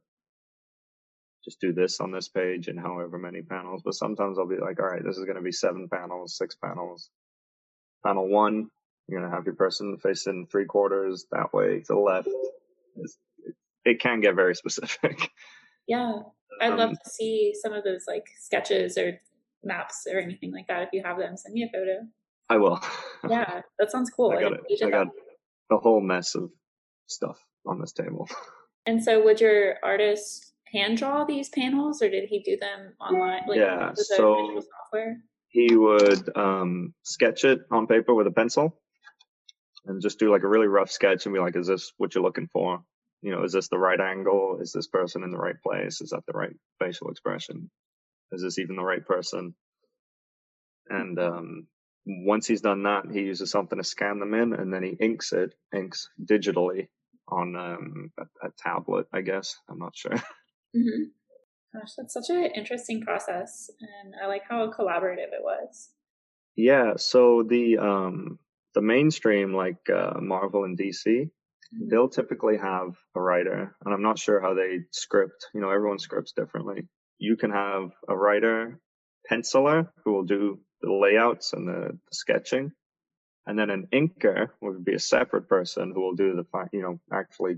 just 1.44 1.61
do 1.61 1.73
this 1.73 2.00
on 2.00 2.12
this 2.12 2.29
page 2.29 2.69
and 2.69 2.79
however 2.79 3.19
many 3.19 3.43
panels. 3.43 3.82
But 3.84 3.94
sometimes 3.94 4.38
I'll 4.38 4.49
be 4.49 4.56
like, 4.56 4.81
all 4.81 4.87
right, 4.87 5.02
this 5.05 5.17
is 5.17 5.25
going 5.25 5.37
to 5.37 5.43
be 5.43 5.52
seven 5.52 5.88
panels, 5.93 6.37
six 6.37 6.55
panels. 6.55 7.11
Panel 8.05 8.29
one, 8.29 8.69
you're 9.08 9.20
going 9.20 9.31
to 9.31 9.37
have 9.37 9.46
your 9.46 9.55
person 9.55 9.99
facing 10.02 10.46
three 10.50 10.67
quarters 10.67 11.26
that 11.32 11.52
way 11.52 11.81
to 11.81 11.87
the 11.88 11.99
left. 11.99 12.29
It's, 12.96 13.19
it, 13.84 14.00
can 14.00 14.20
get 14.20 14.37
very 14.37 14.55
specific. 14.55 15.31
Yeah. 15.87 16.12
I'd 16.61 16.73
um, 16.73 16.79
love 16.79 16.90
to 16.90 17.11
see 17.11 17.52
some 17.61 17.73
of 17.73 17.82
those 17.84 18.05
like 18.06 18.25
sketches 18.38 18.96
or 18.96 19.20
maps 19.64 20.06
or 20.12 20.19
anything 20.19 20.52
like 20.52 20.69
that. 20.69 20.82
If 20.82 20.88
you 20.93 21.02
have 21.05 21.19
them, 21.19 21.37
send 21.37 21.55
me 21.55 21.64
a 21.64 21.76
photo. 21.76 22.06
I 22.49 22.58
will. 22.58 22.81
yeah, 23.29 23.62
that 23.79 23.90
sounds 23.90 24.11
cool. 24.17 24.32
I 24.32 24.43
got, 24.43 24.52
it. 24.52 24.84
I 24.84 24.90
got 24.90 25.08
a 25.70 25.76
whole 25.79 26.00
mess 26.00 26.34
of 26.34 26.50
stuff 27.06 27.38
on 27.67 27.81
this 27.81 27.93
table. 27.93 28.29
And 28.85 29.03
so, 29.03 29.23
would 29.23 29.41
your 29.41 29.76
artist 29.82 30.53
hand 30.73 30.99
draw 30.99 31.25
these 31.25 31.49
panels, 31.49 32.03
or 32.03 32.11
did 32.11 32.29
he 32.29 32.41
do 32.41 32.56
them 32.61 32.94
online? 33.00 33.43
Like, 33.47 33.59
yeah, 33.59 33.93
so 33.94 34.61
software? 34.91 35.19
he 35.49 35.76
would 35.76 36.37
um, 36.37 36.94
sketch 37.03 37.44
it 37.44 37.61
on 37.70 37.87
paper 37.87 38.14
with 38.14 38.26
a 38.26 38.32
pencil, 38.32 38.81
and 39.87 40.03
just 40.03 40.19
do 40.19 40.32
like 40.32 40.43
a 40.43 40.49
really 40.49 40.67
rough 40.67 40.91
sketch, 40.91 41.26
and 41.26 41.35
be 41.35 41.41
like, 41.41 41.56
"Is 41.56 41.69
this 41.69 41.93
what 41.97 42.14
you're 42.14 42.25
looking 42.25 42.49
for? 42.53 42.82
You 43.20 43.31
know, 43.31 43.44
is 43.44 43.53
this 43.53 43.69
the 43.69 43.79
right 43.79 44.00
angle? 44.00 44.58
Is 44.61 44.73
this 44.73 44.88
person 44.88 45.23
in 45.23 45.31
the 45.31 45.38
right 45.38 45.61
place? 45.62 46.00
Is 46.00 46.11
that 46.11 46.25
the 46.26 46.37
right 46.37 46.56
facial 46.81 47.11
expression? 47.11 47.70
Is 48.32 48.43
this 48.43 48.58
even 48.58 48.76
the 48.76 48.82
right 48.82 49.06
person?" 49.06 49.55
And 50.88 51.19
um, 51.20 51.67
once 52.05 52.49
he's 52.49 52.62
done 52.62 52.82
that, 52.82 53.05
he 53.12 53.20
uses 53.20 53.50
something 53.50 53.79
to 53.79 53.85
scan 53.85 54.19
them 54.19 54.35
in, 54.35 54.55
and 54.55 54.75
then 54.75 54.82
he 54.82 54.91
inks 54.91 55.32
it, 55.32 55.55
inks 55.73 56.08
digitally 56.20 56.88
on 57.32 57.56
um, 57.56 58.12
a, 58.19 58.46
a, 58.46 58.50
tablet, 58.58 59.06
I 59.12 59.23
guess. 59.23 59.56
I'm 59.69 59.79
not 59.79 59.96
sure. 59.96 60.14
Mm-hmm. 60.75 61.79
Gosh, 61.79 61.90
that's 61.99 62.14
such 62.14 62.31
an 62.31 62.50
interesting 62.55 63.02
process, 63.02 63.70
and 63.79 64.14
I 64.23 64.26
like 64.26 64.40
how 64.49 64.70
collaborative 64.70 65.34
it 65.34 65.43
was. 65.43 65.90
Yeah. 66.56 66.94
So 66.96 67.43
the 67.46 67.76
um, 67.76 68.38
the 68.75 68.81
mainstream, 68.81 69.55
like 69.55 69.90
uh, 69.94 70.19
Marvel 70.19 70.64
and 70.64 70.79
DC, 70.79 71.05
mm-hmm. 71.06 71.88
they'll 71.90 72.08
typically 72.08 72.56
have 72.56 72.94
a 73.14 73.20
writer, 73.20 73.76
and 73.84 73.94
I'm 73.94 74.02
not 74.02 74.19
sure 74.19 74.40
how 74.40 74.55
they 74.55 74.79
script. 74.93 75.49
You 75.55 75.61
know, 75.61 75.70
everyone 75.70 75.99
scripts 75.99 76.32
differently. 76.32 76.88
You 77.19 77.37
can 77.37 77.50
have 77.50 77.90
a 78.08 78.17
writer, 78.17 78.81
penciler, 79.31 79.88
who 80.05 80.12
will 80.14 80.25
do 80.25 80.58
the 80.81 80.93
layouts 80.93 81.52
and 81.52 81.69
the, 81.69 81.90
the 81.93 82.14
sketching. 82.14 82.73
And 83.46 83.58
then 83.58 83.70
an 83.70 83.89
inker 83.93 84.51
would 84.61 84.84
be 84.84 84.94
a 84.94 85.01
separate 85.01 85.49
person 85.49 85.93
who 85.94 86.01
will 86.01 86.15
do 86.15 86.37
the, 86.37 86.69
you 86.72 86.82
know, 86.82 87.01
actually 87.13 87.56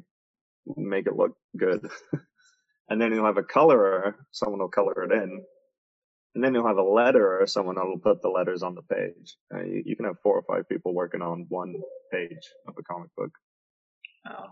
make 0.76 1.06
it 1.06 1.16
look 1.16 1.36
good. 1.56 1.88
and 2.88 3.00
then 3.00 3.12
you'll 3.12 3.26
have 3.26 3.36
a 3.36 3.42
colorer, 3.42 4.16
someone 4.30 4.60
will 4.60 4.68
color 4.68 5.04
it 5.04 5.12
in. 5.12 5.44
And 6.34 6.42
then 6.42 6.54
you'll 6.54 6.66
have 6.66 6.78
a 6.78 6.82
letterer, 6.82 7.48
someone 7.48 7.76
that 7.76 7.84
will 7.84 7.98
put 7.98 8.22
the 8.22 8.28
letters 8.28 8.62
on 8.62 8.74
the 8.74 8.82
page. 8.82 9.36
Uh, 9.54 9.62
you, 9.62 9.82
you, 9.86 9.96
can 9.96 10.06
have 10.06 10.18
four 10.22 10.36
or 10.36 10.42
five 10.42 10.68
people 10.68 10.92
working 10.92 11.22
on 11.22 11.46
one 11.48 11.74
page 12.10 12.50
of 12.66 12.74
a 12.78 12.82
comic 12.82 13.14
book. 13.16 13.30
Oh. 14.28 14.46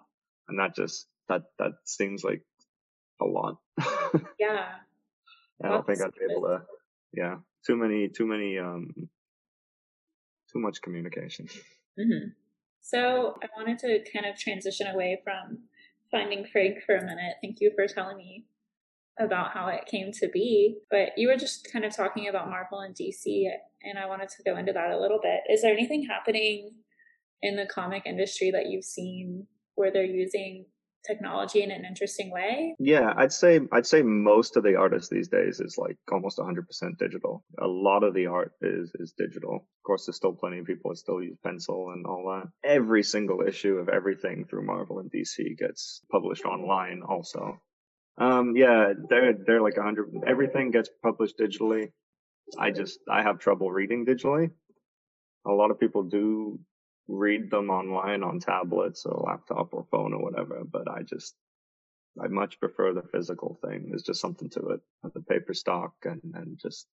And 0.49 0.61
that 0.61 0.77
just, 0.77 1.07
that, 1.29 1.43
that 1.59 1.73
seems 1.85 2.23
like 2.23 2.43
a 3.21 3.25
lot. 3.25 3.57
yeah. 4.39 4.67
I 5.65 5.69
don't 5.69 5.87
think 5.87 6.01
I'd 6.03 6.13
be 6.13 6.33
able 6.33 6.43
to, 6.43 6.63
yeah 7.15 7.37
too 7.65 7.77
many 7.77 8.09
too 8.09 8.27
many 8.27 8.59
um 8.59 8.89
too 10.53 10.59
much 10.59 10.83
communication. 10.83 11.49
Mm-hmm. 11.99 12.29
so 12.81 13.37
i 13.43 13.47
wanted 13.55 13.79
to 13.81 14.03
kind 14.11 14.25
of 14.25 14.39
transition 14.39 14.87
away 14.87 15.21
from 15.23 15.59
finding 16.13 16.45
frank 16.45 16.79
for 16.85 16.95
a 16.95 17.01
minute. 17.01 17.37
Thank 17.43 17.61
you 17.61 17.73
for 17.75 17.89
telling 17.89 18.19
me 18.19 18.45
about 19.19 19.53
how 19.53 19.67
it 19.69 19.87
came 19.87 20.13
to 20.13 20.29
be. 20.29 20.79
But 20.91 21.11
you 21.17 21.29
were 21.29 21.37
just 21.37 21.71
kind 21.73 21.85
of 21.85 21.97
talking 21.97 22.29
about 22.29 22.49
marvel 22.49 22.81
and 22.81 22.95
dc 22.95 23.25
and 23.83 23.99
i 23.99 24.07
wanted 24.07 24.29
to 24.29 24.43
go 24.45 24.57
into 24.57 24.73
that 24.73 24.91
a 24.91 25.01
little 25.01 25.19
bit. 25.21 25.41
Is 25.51 25.63
there 25.63 25.73
anything 25.73 26.07
happening 26.07 26.71
in 27.41 27.57
the 27.57 27.67
comic 27.67 28.05
industry 28.07 28.53
that 28.53 28.67
you've 28.67 28.85
seen 28.85 29.49
where 29.75 29.91
they're 29.91 30.05
using 30.05 30.67
technology 31.07 31.63
in 31.63 31.71
an 31.71 31.85
interesting 31.85 32.31
way? 32.31 32.75
Yeah, 32.79 33.13
I'd 33.17 33.33
say 33.33 33.61
I'd 33.73 33.87
say 33.87 34.03
most 34.03 34.57
of 34.57 34.63
the 34.63 34.77
artists 34.77 35.09
these 35.09 35.29
days 35.29 35.61
is 35.61 35.77
like 35.79 35.97
almost 36.11 36.39
100% 36.39 36.65
digital. 36.99 37.45
A 37.59 37.67
lot 37.67 38.05
of 38.05 38.15
the 38.15 38.27
art 38.27 38.53
is 38.61 38.93
is 38.95 39.15
digital. 39.17 39.57
Of 39.57 39.83
course, 39.85 40.07
there's 40.07 40.17
still 40.17 40.33
plenty 40.33 40.59
of 40.59 40.67
people 40.67 40.91
that 40.91 40.99
still 40.99 41.23
use 41.23 41.37
pencil 41.43 41.91
and 41.91 42.07
all 42.07 42.25
that. 42.29 42.49
Every 42.69 43.03
single 43.03 43.43
issue 43.47 43.77
of 43.77 43.89
everything 43.89 44.45
through 44.45 44.67
Marvel 44.67 44.99
and 44.99 45.11
DC 45.11 45.57
gets 45.59 46.03
published 46.11 46.45
online 46.45 47.03
also. 47.09 47.61
Um, 48.19 48.57
yeah, 48.57 48.93
they're 49.09 49.35
they're 49.47 49.63
like 49.63 49.77
100 49.77 50.25
everything 50.27 50.71
gets 50.71 50.91
published 51.03 51.39
digitally. 51.39 51.93
I 52.59 52.71
just 52.71 53.01
I 53.11 53.23
have 53.23 53.39
trouble 53.39 53.71
reading 53.71 54.05
digitally. 54.05 54.51
A 55.47 55.51
lot 55.53 55.71
of 55.71 55.81
people 55.81 56.05
do 56.05 56.61
read 57.13 57.51
them 57.51 57.69
online 57.69 58.23
on 58.23 58.41
tablets 58.41 59.05
or 59.05 59.23
laptop 59.27 59.75
or 59.75 59.85
phone 59.91 60.15
or 60.15 60.23
whatever, 60.23 60.63
but 60.65 60.91
I 60.91 61.03
just, 61.03 61.35
I 62.23 62.29
much 62.29 62.59
prefer 62.59 62.95
the 62.95 63.03
physical 63.03 63.59
thing. 63.63 63.87
There's 63.89 64.03
just 64.03 64.21
something 64.21 64.49
to 64.51 64.69
it, 64.71 64.81
the 65.15 65.21
paper 65.21 65.53
stock 65.53 65.93
and, 66.05 66.23
and 66.35 66.59
just 66.59 66.87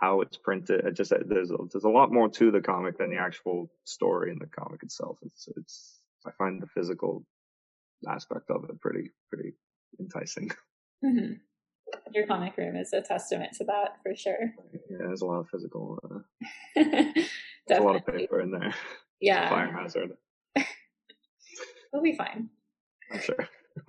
how 0.00 0.20
it's 0.20 0.36
printed. 0.36 0.86
It 0.86 0.94
just, 0.94 1.12
there's, 1.26 1.50
there's 1.72 1.84
a 1.84 1.88
lot 1.88 2.12
more 2.12 2.28
to 2.30 2.50
the 2.52 2.60
comic 2.60 2.98
than 2.98 3.10
the 3.10 3.18
actual 3.18 3.70
story 3.84 4.30
in 4.30 4.38
the 4.38 4.46
comic 4.46 4.82
itself. 4.84 5.18
It's, 5.22 5.48
it's, 5.56 5.98
I 6.24 6.30
find 6.38 6.62
the 6.62 6.68
physical 6.68 7.24
aspect 8.08 8.48
of 8.50 8.64
it 8.64 8.80
pretty, 8.80 9.10
pretty 9.28 9.54
enticing. 9.98 10.50
Mm-hmm. 11.02 11.32
Your 12.12 12.26
comic 12.26 12.58
room 12.58 12.76
is 12.76 12.92
a 12.92 13.00
testament 13.00 13.52
to 13.56 13.64
that 13.64 13.96
for 14.02 14.14
sure. 14.14 14.52
Yeah, 14.90 14.98
there's 14.98 15.22
a 15.22 15.26
lot 15.26 15.40
of 15.40 15.48
physical. 15.48 15.98
Uh, 16.76 16.82
there's 17.70 17.82
a 17.82 17.86
lot 17.86 17.96
of 17.96 18.06
paper 18.06 18.40
in 18.40 18.50
there. 18.50 18.74
Yeah. 19.20 19.48
Fire 19.48 19.72
hazard. 19.72 20.12
we'll 21.92 22.02
be 22.02 22.16
fine. 22.16 22.50
I'm 23.12 23.20
sure. 23.20 23.48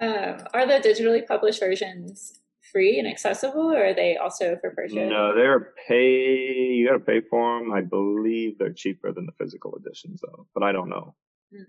um, 0.00 0.46
are 0.54 0.66
the 0.66 0.80
digitally 0.82 1.26
published 1.26 1.60
versions 1.60 2.40
free 2.72 2.98
and 2.98 3.08
accessible, 3.08 3.72
or 3.72 3.86
are 3.86 3.94
they 3.94 4.16
also 4.16 4.56
for 4.60 4.70
purchase? 4.70 4.94
No, 4.94 5.34
they're 5.34 5.72
pay. 5.88 6.74
You 6.74 6.88
got 6.88 6.94
to 6.94 7.00
pay 7.00 7.20
for 7.28 7.58
them. 7.58 7.72
I 7.72 7.80
believe 7.80 8.58
they're 8.58 8.72
cheaper 8.72 9.12
than 9.12 9.26
the 9.26 9.32
physical 9.32 9.76
editions, 9.76 10.20
though, 10.22 10.46
but 10.54 10.62
I 10.62 10.72
don't 10.72 10.88
know. 10.88 11.14
Hmm. 11.52 11.62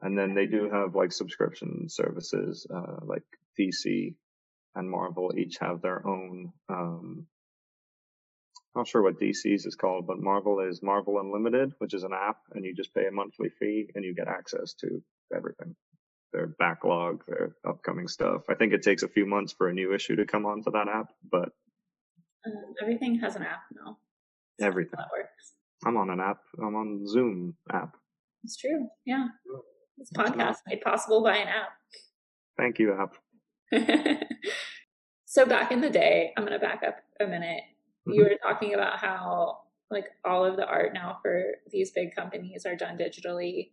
And 0.00 0.18
then 0.18 0.34
they 0.34 0.46
do 0.46 0.68
have 0.70 0.94
like 0.94 1.12
subscription 1.12 1.88
services, 1.88 2.66
uh, 2.74 3.04
like 3.04 3.22
DC 3.58 4.14
and 4.74 4.90
Marvel 4.90 5.32
each 5.36 5.58
have 5.60 5.80
their 5.80 6.06
own. 6.06 6.52
Um, 6.68 7.26
not 8.74 8.88
sure 8.88 9.02
what 9.02 9.20
DC's 9.20 9.66
is 9.66 9.74
called, 9.74 10.06
but 10.06 10.18
Marvel 10.18 10.60
is 10.60 10.82
Marvel 10.82 11.20
Unlimited, 11.20 11.72
which 11.78 11.94
is 11.94 12.04
an 12.04 12.12
app, 12.14 12.38
and 12.54 12.64
you 12.64 12.74
just 12.74 12.94
pay 12.94 13.06
a 13.06 13.12
monthly 13.12 13.50
fee 13.50 13.90
and 13.94 14.04
you 14.04 14.14
get 14.14 14.28
access 14.28 14.74
to 14.74 15.02
everything 15.34 15.74
their 16.32 16.46
backlog, 16.46 17.22
their 17.26 17.54
upcoming 17.68 18.08
stuff. 18.08 18.42
I 18.48 18.54
think 18.54 18.72
it 18.72 18.82
takes 18.82 19.02
a 19.02 19.08
few 19.08 19.26
months 19.26 19.52
for 19.52 19.68
a 19.68 19.72
new 19.72 19.94
issue 19.94 20.16
to 20.16 20.24
come 20.24 20.46
onto 20.46 20.70
that 20.70 20.88
app, 20.88 21.12
but 21.30 21.50
um, 22.46 22.74
everything 22.82 23.20
has 23.20 23.36
an 23.36 23.42
app 23.42 23.62
now. 23.74 23.98
everything 24.60 24.94
that 24.96 25.08
works. 25.12 25.52
I'm 25.84 25.96
on 25.96 26.10
an 26.10 26.20
app. 26.20 26.38
I'm 26.58 26.74
on 26.74 27.06
Zoom 27.06 27.56
app. 27.72 27.96
It's 28.44 28.56
true. 28.56 28.88
Yeah, 29.04 29.26
this 29.98 30.10
podcast 30.16 30.56
made 30.66 30.80
possible 30.80 31.22
by 31.22 31.36
an 31.36 31.48
app. 31.48 31.72
Thank 32.56 32.78
you, 32.78 32.94
app. 32.94 33.16
so 35.24 35.46
back 35.46 35.70
in 35.70 35.80
the 35.80 35.90
day, 35.90 36.32
I'm 36.36 36.44
going 36.44 36.58
to 36.58 36.64
back 36.64 36.82
up 36.86 36.96
a 37.20 37.26
minute. 37.26 37.62
Mm-hmm. 38.08 38.12
You 38.12 38.24
were 38.24 38.38
talking 38.42 38.74
about 38.74 38.98
how 38.98 39.58
like 39.90 40.06
all 40.24 40.44
of 40.44 40.56
the 40.56 40.66
art 40.66 40.92
now 40.94 41.18
for 41.22 41.44
these 41.70 41.90
big 41.90 42.14
companies 42.14 42.64
are 42.64 42.76
done 42.76 42.96
digitally 42.96 43.68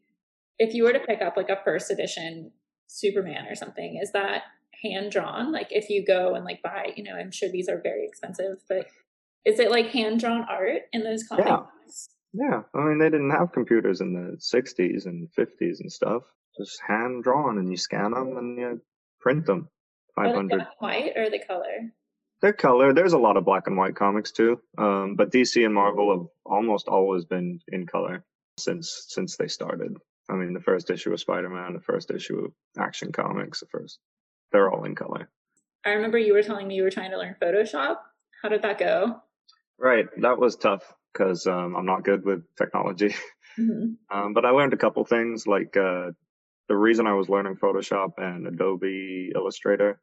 if 0.59 0.73
you 0.73 0.83
were 0.83 0.93
to 0.93 0.99
pick 0.99 1.21
up 1.21 1.37
like 1.37 1.49
a 1.49 1.59
first 1.63 1.89
edition 1.89 2.51
Superman 2.87 3.47
or 3.47 3.55
something, 3.55 3.99
is 4.01 4.11
that 4.11 4.43
hand 4.83 5.11
drawn? 5.11 5.51
Like 5.51 5.67
if 5.71 5.89
you 5.89 6.05
go 6.05 6.35
and 6.35 6.43
like 6.43 6.61
buy, 6.61 6.93
you 6.95 7.03
know, 7.03 7.13
I'm 7.13 7.31
sure 7.31 7.49
these 7.49 7.69
are 7.69 7.81
very 7.81 8.05
expensive, 8.05 8.57
but 8.67 8.85
is 9.45 9.59
it 9.59 9.71
like 9.71 9.87
hand 9.87 10.19
drawn 10.19 10.45
art 10.49 10.83
in 10.91 11.03
those 11.03 11.23
comics? 11.23 11.47
Yeah. 11.47 11.61
Yeah. 12.31 12.61
I 12.75 12.83
mean, 12.85 12.99
they 12.99 13.09
didn't 13.09 13.31
have 13.31 13.53
computers 13.53 14.01
in 14.01 14.13
the 14.13 14.37
60s 14.37 15.05
and 15.05 15.29
50s 15.37 15.79
and 15.79 15.91
stuff. 15.91 16.23
Just 16.59 16.79
hand 16.85 17.23
drawn 17.23 17.57
and 17.57 17.71
you 17.71 17.77
scan 17.77 18.11
them 18.11 18.37
and 18.37 18.57
you 18.57 18.81
print 19.21 19.45
them. 19.45 19.69
500. 20.15 20.59
Are 20.61 20.67
white 20.79 21.13
or 21.15 21.29
the 21.29 21.39
color? 21.39 21.93
They're 22.41 22.53
color. 22.53 22.93
There's 22.93 23.13
a 23.13 23.17
lot 23.17 23.37
of 23.37 23.45
black 23.45 23.67
and 23.67 23.77
white 23.77 23.95
comics 23.95 24.31
too. 24.31 24.61
Um, 24.77 25.15
but 25.15 25.31
DC 25.31 25.63
and 25.65 25.73
Marvel 25.73 26.17
have 26.17 26.27
almost 26.45 26.87
always 26.87 27.25
been 27.25 27.59
in 27.67 27.85
color 27.85 28.23
since 28.57 29.05
since 29.09 29.35
they 29.37 29.47
started. 29.47 29.97
I 30.29 30.35
mean, 30.35 30.53
the 30.53 30.61
first 30.61 30.89
issue 30.89 31.11
of 31.11 31.19
Spider 31.19 31.49
Man, 31.49 31.73
the 31.73 31.81
first 31.81 32.11
issue 32.11 32.45
of 32.45 32.51
Action 32.77 33.11
Comics, 33.11 33.61
the 33.61 33.65
first, 33.65 33.99
they're 34.51 34.71
all 34.71 34.85
in 34.85 34.95
color. 34.95 35.29
I 35.85 35.91
remember 35.91 36.17
you 36.17 36.33
were 36.33 36.43
telling 36.43 36.67
me 36.67 36.75
you 36.75 36.83
were 36.83 36.91
trying 36.91 37.11
to 37.11 37.17
learn 37.17 37.35
Photoshop. 37.41 37.97
How 38.41 38.49
did 38.49 38.61
that 38.61 38.77
go? 38.77 39.21
Right, 39.77 40.05
that 40.21 40.37
was 40.37 40.55
tough 40.55 40.93
because 41.13 41.47
um, 41.47 41.75
I'm 41.75 41.85
not 41.85 42.03
good 42.03 42.25
with 42.25 42.43
technology. 42.55 43.15
Mm-hmm. 43.57 44.15
um, 44.15 44.33
but 44.33 44.45
I 44.45 44.51
learned 44.51 44.73
a 44.73 44.77
couple 44.77 45.03
things. 45.03 45.45
Like 45.45 45.75
uh, 45.75 46.11
the 46.69 46.77
reason 46.77 47.07
I 47.07 47.13
was 47.15 47.27
learning 47.27 47.57
Photoshop 47.57 48.11
and 48.17 48.47
Adobe 48.47 49.31
Illustrator 49.35 49.99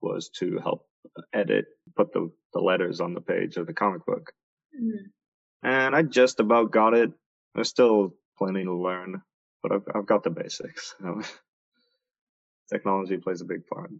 was 0.00 0.30
to 0.40 0.58
help 0.58 0.88
edit, 1.32 1.66
put 1.96 2.12
the, 2.12 2.30
the 2.52 2.60
letters 2.60 3.00
on 3.00 3.14
the 3.14 3.20
page 3.20 3.56
of 3.56 3.66
the 3.66 3.74
comic 3.74 4.04
book. 4.06 4.32
Mm-hmm. 4.74 5.68
And 5.68 5.96
I 5.96 6.02
just 6.02 6.40
about 6.40 6.70
got 6.70 6.94
it. 6.94 7.10
There's 7.54 7.68
still 7.68 8.14
plenty 8.38 8.64
to 8.64 8.74
learn 8.74 9.22
but 9.66 9.74
I've, 9.74 9.96
I've 9.96 10.06
got 10.06 10.22
the 10.22 10.30
basics. 10.30 10.94
Technology 12.72 13.16
plays 13.16 13.40
a 13.40 13.44
big 13.44 13.66
part. 13.66 13.90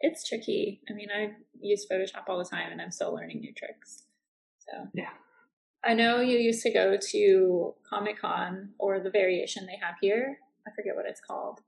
It's 0.00 0.28
tricky. 0.28 0.80
I 0.88 0.92
mean, 0.94 1.08
I 1.14 1.32
use 1.60 1.86
Photoshop 1.90 2.28
all 2.28 2.38
the 2.38 2.44
time 2.44 2.70
and 2.72 2.80
I'm 2.80 2.90
still 2.90 3.14
learning 3.14 3.40
new 3.40 3.52
tricks. 3.52 4.04
So, 4.58 4.88
yeah. 4.94 5.10
I 5.84 5.94
know 5.94 6.20
you 6.20 6.38
used 6.38 6.62
to 6.62 6.72
go 6.72 6.96
to 7.10 7.74
Comic 7.88 8.20
Con 8.20 8.70
or 8.78 9.00
the 9.00 9.10
variation 9.10 9.66
they 9.66 9.78
have 9.82 9.94
here. 10.00 10.38
I 10.66 10.70
forget 10.74 10.94
what 10.94 11.06
it's 11.06 11.20
called. 11.20 11.60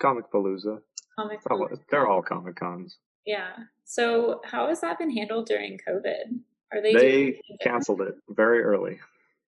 Comic 0.00 0.30
Palooza. 0.30 0.78
Comic 1.18 1.42
Palooza. 1.42 1.80
They're 1.90 2.06
all 2.06 2.22
Comic 2.22 2.56
Cons. 2.56 2.98
Yeah. 3.26 3.52
So, 3.84 4.40
how 4.44 4.68
has 4.68 4.80
that 4.80 4.98
been 4.98 5.10
handled 5.10 5.46
during 5.46 5.78
COVID? 5.86 6.40
Are 6.72 6.82
they? 6.82 6.92
They 6.92 7.40
canceled 7.62 8.00
it 8.00 8.14
very 8.28 8.62
early 8.62 8.98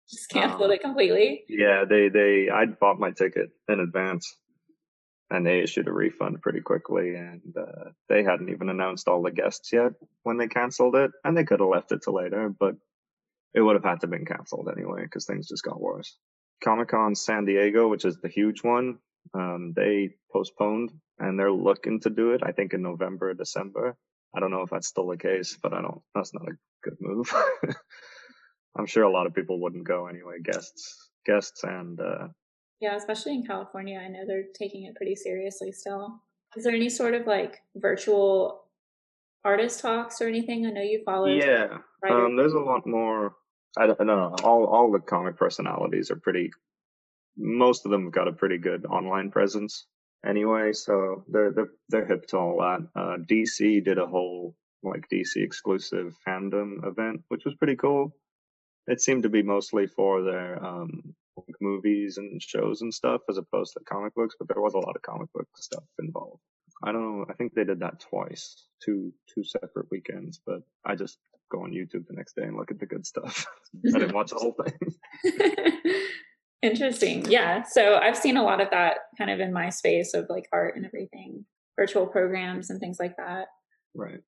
just 0.09 0.29
canceled 0.29 0.71
um, 0.71 0.73
it 0.73 0.81
completely. 0.81 1.45
Yeah, 1.49 1.85
they 1.89 2.09
they 2.09 2.49
I 2.53 2.67
bought 2.67 2.99
my 2.99 3.11
ticket 3.11 3.51
in 3.69 3.81
advance, 3.81 4.37
and 5.31 5.47
they 5.47 5.61
issued 5.61 5.89
a 5.89 5.93
refund 5.93 6.43
pretty 6.43 6.61
quickly. 6.61 7.15
And 7.15 7.55
uh, 7.57 7.91
they 8.09 8.23
hadn't 8.23 8.51
even 8.51 8.69
announced 8.69 9.09
all 9.09 9.23
the 9.23 9.31
guests 9.31 9.73
yet 9.73 9.93
when 10.23 10.37
they 10.37 10.49
canceled 10.49 10.97
it, 10.97 11.11
and 11.25 11.37
they 11.37 11.45
could 11.45 11.61
have 11.61 11.69
left 11.69 11.93
it 11.93 12.03
to 12.03 12.13
later, 12.13 12.49
but 12.49 12.77
it 13.55 13.61
would 13.61 13.75
have 13.75 13.85
had 13.85 14.01
to 14.03 14.07
been 14.07 14.27
canceled 14.27 14.69
anyway 14.71 15.03
because 15.03 15.27
things 15.27 15.49
just 15.49 15.65
got 15.65 15.81
worse. 15.81 16.17
Comic 16.63 16.89
Con 16.89 17.15
San 17.15 17.45
Diego, 17.45 17.89
which 17.89 18.05
is 18.05 18.19
the 18.19 18.29
huge 18.29 18.63
one, 18.63 18.99
um, 19.35 19.73
they 19.75 20.11
postponed 20.33 20.93
and 21.19 21.39
they're 21.39 21.53
looking 21.53 22.01
to 22.01 22.11
do 22.11 22.33
it. 22.33 22.43
I 22.45 22.53
think 22.53 22.75
in 22.75 22.83
November, 22.83 23.35
December. 23.35 23.97
I 24.35 24.41
don't 24.41 24.51
know 24.51 24.63
if 24.63 24.71
that's 24.71 24.89
still 24.89 25.07
the 25.07 25.17
case, 25.17 25.57
but 25.63 25.73
I 25.73 25.81
don't. 25.81 26.03
That's 26.15 26.35
not 26.35 26.49
a 26.49 26.57
good 26.83 26.97
move. 27.01 27.33
I'm 28.79 28.87
sure 28.87 29.05
a 29.05 29.13
lot 29.13 29.27
of 29.27 29.35
people 29.35 29.61
wouldn't 29.61 29.87
go 29.87 30.09
anyway. 30.09 30.37
Guests, 30.43 31.11
guests, 31.25 31.65
and 31.65 31.99
uh, 31.99 32.29
yeah, 32.81 32.97
especially 32.97 33.35
in 33.35 33.47
California, 33.47 33.99
I 33.99 34.09
know 34.09 34.27
they're 34.27 34.45
taking 34.55 34.85
it 34.85 34.95
pretty 34.97 35.17
seriously 35.17 35.73
still. 35.73 36.21
Is 36.57 36.65
there 36.65 36.75
any 36.75 36.91
sort 36.91 37.15
of 37.15 37.27
like 37.27 37.63
virtual 37.75 38.65
artist 39.45 39.81
talks 39.81 40.21
or 40.21 40.29
anything? 40.29 40.67
I 40.67 40.71
know 40.71 40.83
you 40.83 41.03
follow. 41.05 41.27
Yeah, 41.27 41.79
um, 42.09 42.37
there's 42.37 42.53
a 42.53 42.59
lot 42.59 42.87
more. 42.87 43.35
I 43.79 43.87
don't, 43.87 44.01
I 44.01 44.05
don't 44.05 44.17
know. 44.17 44.37
All 44.45 44.67
all 44.67 44.93
the 44.93 45.01
comic 45.01 45.37
personalities 45.37 46.11
are 46.11 46.17
pretty. 46.17 46.51
Most 47.37 47.85
of 47.85 47.91
them 47.91 48.05
have 48.05 48.13
got 48.13 48.29
a 48.29 48.33
pretty 48.33 48.59
good 48.59 48.87
online 48.87 49.31
presence 49.31 49.87
anyway, 50.25 50.73
so 50.73 51.25
they're 51.29 51.53
they're 51.53 51.71
they're 51.89 52.07
hip 52.07 52.27
to 52.29 52.39
all 52.39 52.59
that. 52.59 52.89
Uh, 53.01 53.17
DC 53.19 53.85
did 53.85 53.99
a 53.99 54.07
whole 54.07 54.55
like 54.83 55.09
DC 55.13 55.37
exclusive 55.37 56.15
fandom 56.27 56.87
event, 56.87 57.23
which 57.29 57.45
was 57.45 57.55
pretty 57.57 57.77
cool 57.77 58.15
it 58.87 59.01
seemed 59.01 59.25
to 59.25 59.29
be 59.29 59.43
mostly 59.43 59.87
for 59.87 60.23
their 60.23 60.65
um, 60.65 61.15
movies 61.61 62.19
and 62.19 62.41
shows 62.43 62.83
and 62.83 62.93
stuff 62.95 63.21
as 63.29 63.37
opposed 63.39 63.73
to 63.75 63.81
comic 63.81 64.15
books, 64.15 64.35
but 64.39 64.49
there 64.49 64.63
was 64.63 64.75
a 64.75 64.79
lot 64.79 64.97
of 64.97 65.03
comic 65.03 65.33
book 65.33 65.49
stuff 65.57 65.85
involved. 65.99 66.41
I 66.85 66.93
don't 66.93 67.03
know. 67.03 67.27
I 67.29 67.33
think 67.35 67.55
they 67.55 67.65
did 67.65 67.81
that 67.81 68.01
twice, 68.01 68.67
two 68.85 69.13
two 69.35 69.45
separate 69.45 69.87
weekends. 69.91 70.41
But 70.45 70.61
I 70.85 70.95
just 70.95 71.19
go 71.51 71.63
on 71.63 71.73
YouTube 71.73 72.07
the 72.07 72.15
next 72.15 72.37
day 72.37 72.43
and 72.43 72.57
look 72.57 72.71
at 72.71 72.79
the 72.79 72.87
good 72.87 73.07
stuff. 73.07 73.47
I 73.95 73.99
didn't 73.99 74.15
watch 74.15 74.31
the 74.31 74.37
whole 74.37 74.55
thing. 74.55 74.75
Interesting. 76.71 77.31
Yeah. 77.31 77.63
So 77.63 77.97
I've 77.97 78.17
seen 78.17 78.37
a 78.37 78.43
lot 78.43 78.61
of 78.61 78.71
that 78.71 78.99
kind 79.19 79.31
of 79.31 79.41
in 79.41 79.53
my 79.53 79.71
space 79.71 80.15
of 80.15 80.27
like 80.29 80.49
art 80.53 80.77
and 80.77 80.85
everything, 80.85 81.45
virtual 81.77 82.07
programs 82.07 82.71
and 82.71 82.81
things 82.81 82.99
like 82.99 83.17
that. 83.17 83.49
Right 83.95 84.21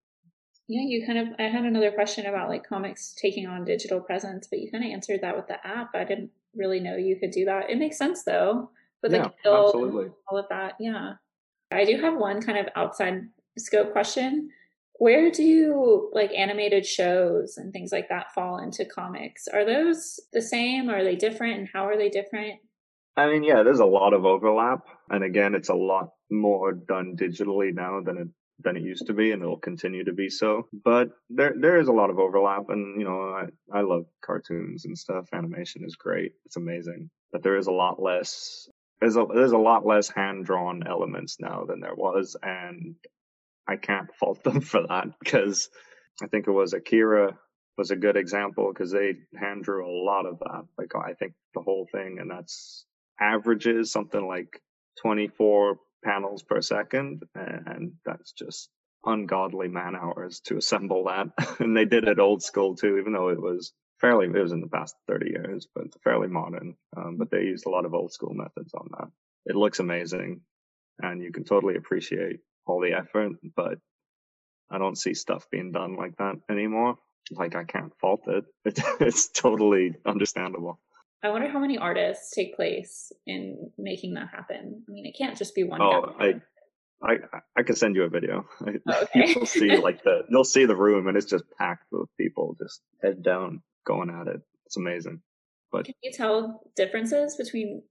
yeah, 0.68 0.82
you 0.82 1.06
kind 1.06 1.18
of, 1.18 1.28
I 1.38 1.44
had 1.44 1.64
another 1.64 1.90
question 1.90 2.26
about 2.26 2.50
like 2.50 2.68
comics 2.68 3.14
taking 3.20 3.46
on 3.46 3.64
digital 3.64 4.00
presence, 4.00 4.46
but 4.48 4.60
you 4.60 4.70
kind 4.70 4.84
of 4.84 4.90
answered 4.90 5.22
that 5.22 5.34
with 5.34 5.46
the 5.46 5.66
app. 5.66 5.94
I 5.94 6.04
didn't 6.04 6.30
really 6.54 6.78
know 6.78 6.96
you 6.96 7.16
could 7.16 7.30
do 7.30 7.46
that. 7.46 7.70
It 7.70 7.78
makes 7.78 7.96
sense 7.96 8.22
though, 8.22 8.70
with 9.02 9.12
yeah, 9.12 9.28
the 9.44 9.50
absolutely. 9.50 10.10
all 10.30 10.38
of 10.38 10.44
that. 10.50 10.74
Yeah. 10.78 11.14
I 11.70 11.86
do 11.86 11.98
have 11.98 12.18
one 12.18 12.42
kind 12.42 12.58
of 12.58 12.66
outside 12.76 13.28
scope 13.56 13.92
question. 13.92 14.50
Where 14.98 15.30
do 15.30 16.10
like 16.12 16.32
animated 16.32 16.84
shows 16.84 17.56
and 17.56 17.72
things 17.72 17.92
like 17.92 18.08
that 18.08 18.34
fall 18.34 18.58
into 18.58 18.84
comics? 18.84 19.46
Are 19.46 19.64
those 19.64 20.20
the 20.32 20.42
same? 20.42 20.90
Are 20.90 21.04
they 21.04 21.16
different? 21.16 21.58
And 21.58 21.68
how 21.72 21.86
are 21.86 21.96
they 21.96 22.10
different? 22.10 22.60
I 23.16 23.28
mean, 23.28 23.42
yeah, 23.42 23.62
there's 23.62 23.80
a 23.80 23.84
lot 23.84 24.12
of 24.12 24.24
overlap. 24.24 24.84
And 25.10 25.24
again, 25.24 25.54
it's 25.54 25.68
a 25.68 25.74
lot 25.74 26.10
more 26.30 26.72
done 26.72 27.16
digitally 27.16 27.72
now 27.72 28.00
than 28.04 28.18
it 28.18 28.28
than 28.60 28.76
it 28.76 28.82
used 28.82 29.06
to 29.06 29.12
be, 29.12 29.30
and 29.30 29.40
it'll 29.42 29.58
continue 29.58 30.04
to 30.04 30.12
be 30.12 30.28
so. 30.28 30.66
But 30.72 31.10
there 31.30 31.54
there 31.58 31.78
is 31.78 31.88
a 31.88 31.92
lot 31.92 32.10
of 32.10 32.18
overlap, 32.18 32.68
and 32.68 33.00
you 33.00 33.06
know 33.06 33.20
I 33.20 33.78
I 33.78 33.82
love 33.82 34.06
cartoons 34.24 34.84
and 34.84 34.98
stuff. 34.98 35.28
Animation 35.32 35.84
is 35.84 35.96
great; 35.96 36.32
it's 36.44 36.56
amazing. 36.56 37.10
But 37.32 37.42
there 37.42 37.56
is 37.56 37.66
a 37.66 37.72
lot 37.72 38.02
less. 38.02 38.68
There's 39.00 39.16
a 39.16 39.26
there's 39.32 39.52
a 39.52 39.58
lot 39.58 39.86
less 39.86 40.08
hand 40.08 40.44
drawn 40.44 40.82
elements 40.86 41.36
now 41.38 41.64
than 41.66 41.80
there 41.80 41.94
was, 41.94 42.36
and 42.42 42.96
I 43.68 43.76
can't 43.76 44.14
fault 44.14 44.42
them 44.42 44.60
for 44.72 44.82
that 44.88 45.08
because 45.20 45.68
I 46.22 46.26
think 46.26 46.48
it 46.48 46.52
was 46.52 46.72
Akira 46.72 47.38
was 47.76 47.90
a 47.92 47.96
good 47.96 48.16
example 48.16 48.72
because 48.72 48.90
they 48.90 49.14
hand 49.38 49.62
drew 49.62 49.86
a 49.86 49.98
lot 50.04 50.26
of 50.26 50.38
that. 50.40 50.64
Like 50.76 50.94
I 50.96 51.14
think 51.14 51.34
the 51.54 51.60
whole 51.60 51.86
thing, 51.92 52.18
and 52.20 52.30
that's 52.30 52.84
averages 53.20 53.92
something 53.92 54.26
like 54.26 54.60
24 55.02 55.78
panels 56.04 56.42
per 56.42 56.60
second, 56.60 57.22
and 57.34 57.92
that's 58.04 58.32
just 58.32 58.68
ungodly 59.04 59.68
man 59.68 59.94
hours 59.94 60.40
to 60.40 60.56
assemble 60.56 61.04
that, 61.04 61.28
and 61.60 61.76
they 61.76 61.84
did 61.84 62.08
it 62.08 62.18
old 62.18 62.42
school 62.42 62.74
too, 62.74 62.98
even 62.98 63.12
though 63.12 63.28
it 63.28 63.40
was 63.40 63.72
fairly 64.00 64.26
it 64.26 64.42
was 64.42 64.52
in 64.52 64.60
the 64.60 64.68
past 64.68 64.96
30 65.06 65.30
years, 65.30 65.68
but 65.74 65.86
fairly 66.02 66.28
modern. 66.28 66.74
Um, 66.96 67.16
but 67.16 67.30
they 67.30 67.42
used 67.42 67.66
a 67.66 67.70
lot 67.70 67.84
of 67.84 67.94
old 67.94 68.12
school 68.12 68.34
methods 68.34 68.74
on 68.74 68.88
that. 68.98 69.08
It 69.46 69.56
looks 69.56 69.78
amazing, 69.78 70.40
and 71.00 71.22
you 71.22 71.30
can 71.30 71.44
totally 71.44 71.76
appreciate 71.76 72.40
all 72.68 72.80
the 72.80 72.92
effort, 72.92 73.32
but 73.56 73.78
I 74.70 74.78
don't 74.78 74.98
see 74.98 75.14
stuff 75.14 75.46
being 75.50 75.72
done 75.72 75.96
like 75.96 76.16
that 76.18 76.36
anymore. 76.50 76.96
Like 77.30 77.54
I 77.54 77.64
can't 77.64 77.92
fault 78.00 78.22
it. 78.26 78.44
it 78.64 78.80
it's 79.00 79.28
totally 79.28 79.94
understandable. 80.06 80.80
I 81.22 81.30
wonder 81.30 81.48
how 81.48 81.58
many 81.58 81.78
artists 81.78 82.30
take 82.30 82.54
place 82.54 83.10
in 83.26 83.70
making 83.76 84.14
that 84.14 84.28
happen. 84.28 84.84
I 84.88 84.92
mean, 84.92 85.04
it 85.04 85.16
can't 85.18 85.36
just 85.36 85.54
be 85.54 85.64
one. 85.64 85.82
Oh, 85.82 86.14
guy. 86.18 86.34
I, 87.02 87.10
I, 87.10 87.16
I 87.56 87.62
can 87.64 87.74
send 87.74 87.96
you 87.96 88.04
a 88.04 88.08
video. 88.08 88.46
Oh, 88.88 89.02
okay. 89.02 89.32
you'll 89.34 89.46
see 89.46 89.76
like 89.82 90.02
the, 90.04 90.22
you'll 90.30 90.44
see 90.44 90.64
the 90.64 90.76
room, 90.76 91.08
and 91.08 91.16
it's 91.16 91.26
just 91.26 91.44
packed 91.58 91.86
with 91.90 92.08
people, 92.16 92.56
just 92.60 92.80
head 93.02 93.22
down, 93.22 93.62
going 93.84 94.10
at 94.10 94.28
it. 94.28 94.40
It's 94.66 94.76
amazing. 94.76 95.20
But 95.72 95.86
can 95.86 95.94
you 96.02 96.12
tell 96.12 96.62
differences 96.76 97.36
between 97.36 97.82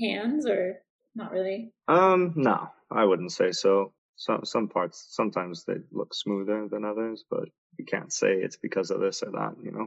hands, 0.00 0.46
or 0.46 0.76
not 1.16 1.32
really? 1.32 1.72
Um, 1.88 2.32
no, 2.36 2.70
I 2.90 3.04
wouldn't 3.04 3.32
say 3.32 3.50
so. 3.50 3.92
Some 4.18 4.44
some 4.44 4.68
parts 4.68 5.06
sometimes 5.10 5.64
they 5.64 5.76
look 5.92 6.12
smoother 6.12 6.68
than 6.68 6.84
others, 6.84 7.24
but 7.30 7.48
you 7.78 7.84
can't 7.84 8.12
say 8.12 8.34
it's 8.34 8.56
because 8.56 8.90
of 8.90 9.00
this 9.00 9.22
or 9.22 9.30
that. 9.30 9.54
You 9.62 9.70
know. 9.70 9.86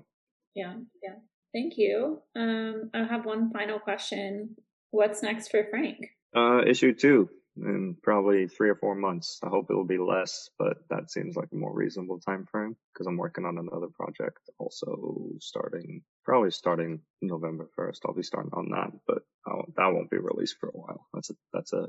Yeah, 0.56 0.74
yeah. 1.04 1.16
Thank 1.54 1.74
you. 1.78 2.22
Um, 2.36 2.90
I 2.94 3.04
have 3.04 3.26
one 3.26 3.52
final 3.52 3.80
question. 3.80 4.56
What's 4.90 5.22
next 5.22 5.50
for 5.50 5.66
Frank? 5.70 5.98
Uh, 6.36 6.62
issue 6.66 6.94
two 6.94 7.30
in 7.58 7.98
probably 8.02 8.48
three 8.48 8.70
or 8.70 8.76
four 8.76 8.96
months. 8.96 9.40
I 9.44 9.50
hope 9.50 9.68
it'll 9.70 9.86
be 9.86 9.98
less, 9.98 10.50
but 10.58 10.78
that 10.90 11.12
seems 11.12 11.36
like 11.36 11.50
a 11.52 11.56
more 11.56 11.74
reasonable 11.74 12.20
time 12.20 12.46
frame 12.50 12.78
because 12.94 13.08
I'm 13.08 13.18
working 13.18 13.46
on 13.46 13.58
another 13.58 13.88
project 13.94 14.40
also 14.58 15.28
starting 15.40 16.04
probably 16.24 16.52
starting 16.52 17.02
November 17.22 17.70
1st. 17.78 18.00
I'll 18.06 18.14
be 18.14 18.24
starting 18.24 18.52
on 18.54 18.70
that, 18.70 18.92
but 19.08 19.24
I'll, 19.46 19.66
that 19.76 19.94
won't 19.94 20.10
be 20.10 20.18
released 20.18 20.58
for 20.60 20.70
a 20.70 20.78
while. 20.78 21.08
That's 21.14 21.30
a, 21.32 21.34
that's 21.52 21.74
a 21.74 21.88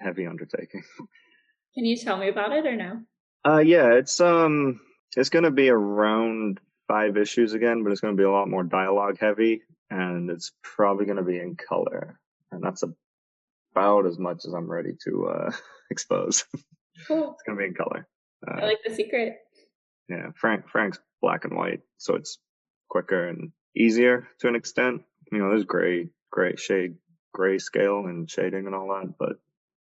heavy 0.00 0.26
undertaking. 0.26 0.82
Can 1.74 1.84
you 1.84 1.96
tell 1.96 2.16
me 2.16 2.28
about 2.28 2.52
it 2.52 2.66
or 2.66 2.76
no? 2.76 3.00
Uh, 3.46 3.58
yeah, 3.58 3.92
it's, 3.94 4.20
um, 4.20 4.80
it's 5.16 5.28
going 5.28 5.44
to 5.44 5.50
be 5.50 5.68
around 5.68 6.60
five 6.88 7.16
issues 7.16 7.52
again, 7.52 7.82
but 7.82 7.92
it's 7.92 8.00
going 8.00 8.16
to 8.16 8.20
be 8.20 8.24
a 8.24 8.30
lot 8.30 8.48
more 8.48 8.62
dialogue 8.62 9.18
heavy 9.20 9.62
and 9.90 10.30
it's 10.30 10.52
probably 10.62 11.04
going 11.04 11.16
to 11.18 11.22
be 11.24 11.38
in 11.38 11.56
color. 11.56 12.18
And 12.52 12.62
that's 12.62 12.84
about 13.74 14.06
as 14.06 14.18
much 14.18 14.44
as 14.46 14.52
I'm 14.54 14.70
ready 14.70 14.92
to, 15.04 15.26
uh, 15.28 15.52
expose. 15.90 16.44
Cool. 17.08 17.32
it's 17.32 17.42
going 17.42 17.58
to 17.58 17.62
be 17.62 17.68
in 17.68 17.74
color. 17.74 18.06
Uh, 18.46 18.60
I 18.60 18.64
like 18.66 18.78
the 18.86 18.94
secret. 18.94 19.38
yeah, 20.08 20.28
Frank, 20.36 20.68
Frank's 20.68 20.98
black 21.20 21.44
and 21.44 21.56
white, 21.56 21.80
so 21.98 22.14
it's 22.14 22.38
quicker 22.88 23.28
and 23.28 23.50
easier 23.76 24.28
to 24.40 24.48
an 24.48 24.54
extent. 24.54 25.02
You 25.32 25.38
know, 25.38 25.48
there's 25.50 25.64
gray, 25.64 26.08
gray 26.30 26.54
shade, 26.56 26.96
gray 27.32 27.58
scale 27.58 28.06
and 28.06 28.30
shading 28.30 28.66
and 28.66 28.74
all 28.74 28.88
that, 28.88 29.14
but 29.18 29.36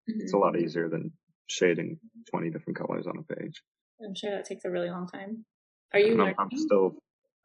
Mhm. 0.08 0.20
it's 0.22 0.32
a 0.32 0.38
lot 0.38 0.56
easier 0.58 0.88
than 0.88 1.12
shading 1.46 1.98
20 2.30 2.50
different 2.50 2.78
colors 2.78 3.06
on 3.06 3.18
a 3.18 3.34
page. 3.34 3.62
I'm 4.04 4.14
sure 4.14 4.30
that 4.30 4.44
takes 4.44 4.64
a 4.64 4.70
really 4.70 4.90
long 4.90 5.06
time. 5.08 5.44
Are 5.92 6.00
you 6.00 6.12
I'm, 6.12 6.18
learning? 6.18 6.34
I'm 6.38 6.50
still, 6.56 6.94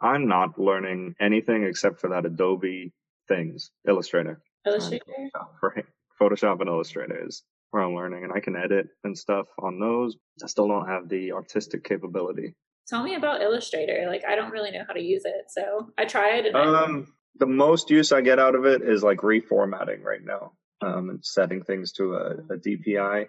I'm 0.01 0.27
not 0.27 0.59
learning 0.59 1.15
anything 1.19 1.63
except 1.63 1.99
for 1.99 2.09
that 2.09 2.25
Adobe 2.25 2.93
things, 3.27 3.71
Illustrator. 3.87 4.41
Illustrator? 4.65 5.03
Photoshop, 5.35 5.47
Right. 5.61 5.85
Photoshop 6.19 6.59
and 6.61 6.69
Illustrator 6.69 7.25
is 7.27 7.43
where 7.71 7.83
I'm 7.83 7.93
learning 7.93 8.23
and 8.23 8.33
I 8.33 8.39
can 8.39 8.55
edit 8.55 8.87
and 9.03 9.17
stuff 9.17 9.47
on 9.61 9.79
those. 9.79 10.15
I 10.43 10.47
still 10.47 10.67
don't 10.67 10.87
have 10.87 11.09
the 11.09 11.33
artistic 11.33 11.83
capability. 11.83 12.55
Tell 12.87 13.03
me 13.03 13.15
about 13.15 13.41
Illustrator. 13.41 14.05
Like, 14.07 14.23
I 14.27 14.35
don't 14.35 14.51
really 14.51 14.71
know 14.71 14.83
how 14.87 14.93
to 14.93 15.01
use 15.01 15.23
it, 15.25 15.45
so 15.49 15.91
I 15.97 16.05
tried 16.05 16.45
and 16.45 16.55
I, 16.57 16.83
Um, 16.83 17.13
the 17.35 17.45
most 17.45 17.89
use 17.89 18.11
I 18.11 18.21
get 18.21 18.39
out 18.39 18.55
of 18.55 18.65
it 18.65 18.81
is 18.81 19.03
like 19.03 19.19
reformatting 19.19 20.01
right 20.03 20.23
now, 20.23 20.53
um, 20.81 21.09
and 21.09 21.23
setting 21.23 21.61
things 21.63 21.91
to 21.93 22.15
a, 22.15 22.31
a 22.53 22.57
DPI 22.57 23.27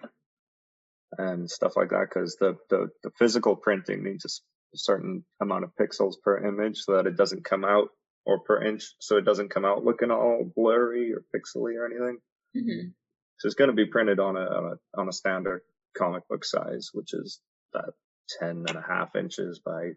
and 1.16 1.50
stuff 1.50 1.76
like 1.76 1.90
that. 1.90 2.08
Because 2.08 2.36
the, 2.36 2.56
the 2.70 2.88
the 3.02 3.10
physical 3.18 3.56
printing 3.56 4.02
needs 4.04 4.24
a 4.24 4.76
certain 4.76 5.24
amount 5.40 5.64
of 5.64 5.70
pixels 5.80 6.14
per 6.22 6.38
image 6.46 6.78
so 6.78 6.96
that 6.96 7.06
it 7.06 7.16
doesn't 7.16 7.44
come 7.44 7.64
out 7.64 7.88
or 8.26 8.40
per 8.40 8.62
inch, 8.62 8.82
so 9.00 9.16
it 9.16 9.24
doesn't 9.24 9.50
come 9.50 9.64
out 9.64 9.84
looking 9.84 10.10
all 10.10 10.50
blurry 10.54 11.12
or 11.14 11.22
pixely 11.34 11.76
or 11.76 11.86
anything. 11.86 12.18
Mhm. 12.56 12.92
So 13.38 13.46
it's 13.46 13.54
going 13.54 13.70
to 13.70 13.76
be 13.76 13.86
printed 13.86 14.20
on 14.20 14.36
a, 14.36 14.40
on 14.40 14.72
a 14.72 15.00
on 15.00 15.08
a 15.08 15.12
standard 15.12 15.62
comic 15.96 16.28
book 16.28 16.44
size, 16.44 16.90
which 16.92 17.14
is 17.14 17.40
that 17.72 17.90
ten 18.38 18.64
and 18.68 18.76
a 18.76 18.82
half 18.86 19.16
inches 19.16 19.60
by 19.64 19.92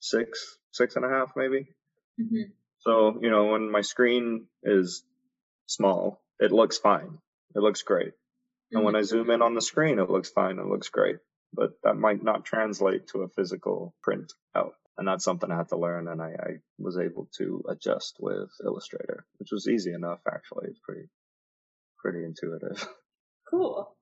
six 0.00 0.58
six 0.72 0.96
and 0.96 1.04
a 1.04 1.08
half 1.08 1.32
maybe. 1.36 1.66
Mhm. 2.20 2.52
So, 2.78 3.18
you 3.20 3.30
know, 3.30 3.46
when 3.46 3.70
my 3.70 3.82
screen 3.82 4.46
is 4.62 5.04
small, 5.66 6.22
it 6.38 6.52
looks 6.52 6.78
fine. 6.78 7.18
It 7.54 7.60
looks 7.60 7.82
great. 7.82 8.12
And 8.72 8.84
when 8.84 8.96
I 8.96 9.02
zoom 9.02 9.30
in 9.30 9.42
on 9.42 9.54
the 9.54 9.60
screen, 9.62 9.98
it 9.98 10.10
looks 10.10 10.30
fine. 10.30 10.58
It 10.58 10.66
looks 10.66 10.88
great. 10.88 11.16
But 11.52 11.70
that 11.82 11.96
might 11.96 12.22
not 12.22 12.44
translate 12.44 13.08
to 13.08 13.22
a 13.22 13.28
physical 13.28 13.94
print 14.02 14.32
out. 14.54 14.74
And 14.96 15.08
that's 15.08 15.24
something 15.24 15.50
I 15.50 15.56
had 15.56 15.70
to 15.70 15.76
learn. 15.78 16.06
And 16.08 16.20
I, 16.22 16.26
I 16.28 16.50
was 16.78 16.98
able 16.98 17.28
to 17.38 17.64
adjust 17.68 18.16
with 18.20 18.50
Illustrator, 18.64 19.24
which 19.38 19.50
was 19.50 19.66
easy 19.66 19.92
enough, 19.92 20.20
actually. 20.32 20.68
It's 20.68 20.78
pretty, 20.78 21.08
pretty 21.98 22.24
intuitive. 22.24 22.86
cool. 23.50 23.96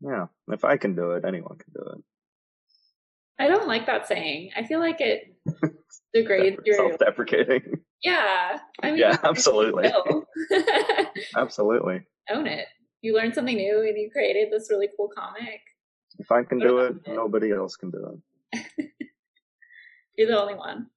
yeah. 0.00 0.26
If 0.48 0.64
I 0.64 0.76
can 0.76 0.94
do 0.94 1.12
it, 1.12 1.24
anyone 1.24 1.56
can 1.56 1.72
do 1.74 1.90
it. 1.92 2.04
I 3.38 3.48
don't 3.48 3.66
like 3.68 3.86
that 3.86 4.06
saying. 4.06 4.50
I 4.54 4.64
feel 4.64 4.80
like 4.80 5.00
it 5.00 5.34
degrades 6.14 6.58
your. 6.66 6.76
Self-deprecating. 6.76 7.80
Yeah. 8.02 8.58
I 8.82 8.90
mean, 8.90 8.98
Yeah, 8.98 9.16
absolutely. 9.24 9.90
Absolutely. 11.34 12.02
Own 12.30 12.46
it. 12.46 12.66
You 13.02 13.14
learned 13.14 13.34
something 13.34 13.56
new 13.56 13.80
and 13.80 13.96
you 13.96 14.10
created 14.10 14.48
this 14.52 14.68
really 14.70 14.88
cool 14.96 15.08
comic. 15.08 15.60
If 16.18 16.30
I 16.30 16.44
can 16.44 16.58
do 16.58 16.78
it, 16.80 16.96
it? 16.96 17.02
nobody 17.08 17.50
else 17.52 17.76
can 17.76 17.90
do 17.90 18.20
it. 18.52 18.90
You're 20.16 20.28
the 20.28 20.40
only 20.40 20.54
one. 20.54 20.88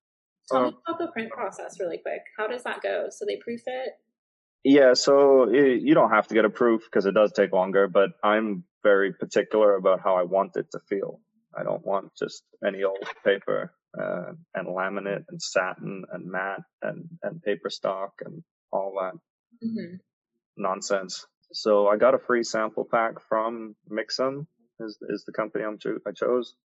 Tell 0.50 0.62
me 0.62 0.68
Um, 0.70 0.78
about 0.88 1.00
the 1.00 1.12
print 1.12 1.32
process 1.32 1.80
really 1.80 1.98
quick. 2.00 2.22
How 2.38 2.48
does 2.48 2.63
that 2.63 2.82
go? 2.82 3.08
So 3.10 3.26
they 3.26 3.38
proof 3.38 3.62
it? 3.68 3.94
Yeah, 4.66 4.94
so 4.94 5.50
i 5.50 5.58
you 5.58 5.94
don't 5.94 6.12
have 6.12 6.28
to 6.28 6.34
get 6.34 6.46
a 6.46 6.50
proof 6.50 6.84
because 6.86 7.06
it 7.06 7.13
does 7.13 7.32
take 7.34 7.52
longer, 7.54 7.88
but 7.88 8.12
I'm 8.24 8.63
very 8.82 9.13
particular 9.13 9.76
about 9.76 10.02
how 10.02 10.16
I 10.16 10.24
want 10.24 10.56
it 10.56 10.68
to 10.72 10.80
feel. 10.80 11.20
I 11.58 11.63
don't 11.63 11.86
want 11.86 12.16
just 12.18 12.44
any 12.66 12.84
old 12.84 13.06
paper 13.24 13.74
uh, 13.98 14.32
and 14.56 14.68
laminate 14.68 15.26
and 15.30 15.42
satin 15.42 16.04
and 16.12 16.26
matte 16.30 16.63
and, 16.82 17.08
and 17.22 17.42
paper 17.42 17.70
stock 17.70 18.13
and 18.26 18.44
all 18.72 18.94
that 19.00 19.13
hmm 19.66 19.96
nonsense. 20.58 21.26
So 21.54 21.88
I 21.88 21.98
got 21.98 22.16
a 22.16 22.20
free 22.20 22.44
sample 22.44 22.86
pack 22.92 23.22
from 23.30 23.76
Mixam 23.92 24.48
is 24.82 24.98
is 25.10 25.26
the 25.26 25.34
company 25.34 25.66
I'm 25.66 25.80
cho- 25.80 26.00
I 26.08 26.13
chose. 26.13 26.56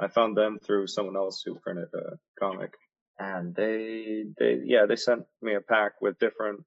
I 0.00 0.08
found 0.08 0.36
them 0.36 0.58
through 0.64 0.88
someone 0.88 1.16
else 1.16 1.42
who 1.44 1.56
printed 1.60 1.88
a 1.94 2.18
comic, 2.40 2.72
and 3.18 3.54
they 3.56 4.24
they 4.38 4.60
yeah 4.64 4.86
they 4.86 4.96
sent 4.96 5.24
me 5.42 5.54
a 5.54 5.62
pack 5.62 5.94
with 6.02 6.18
different 6.20 6.64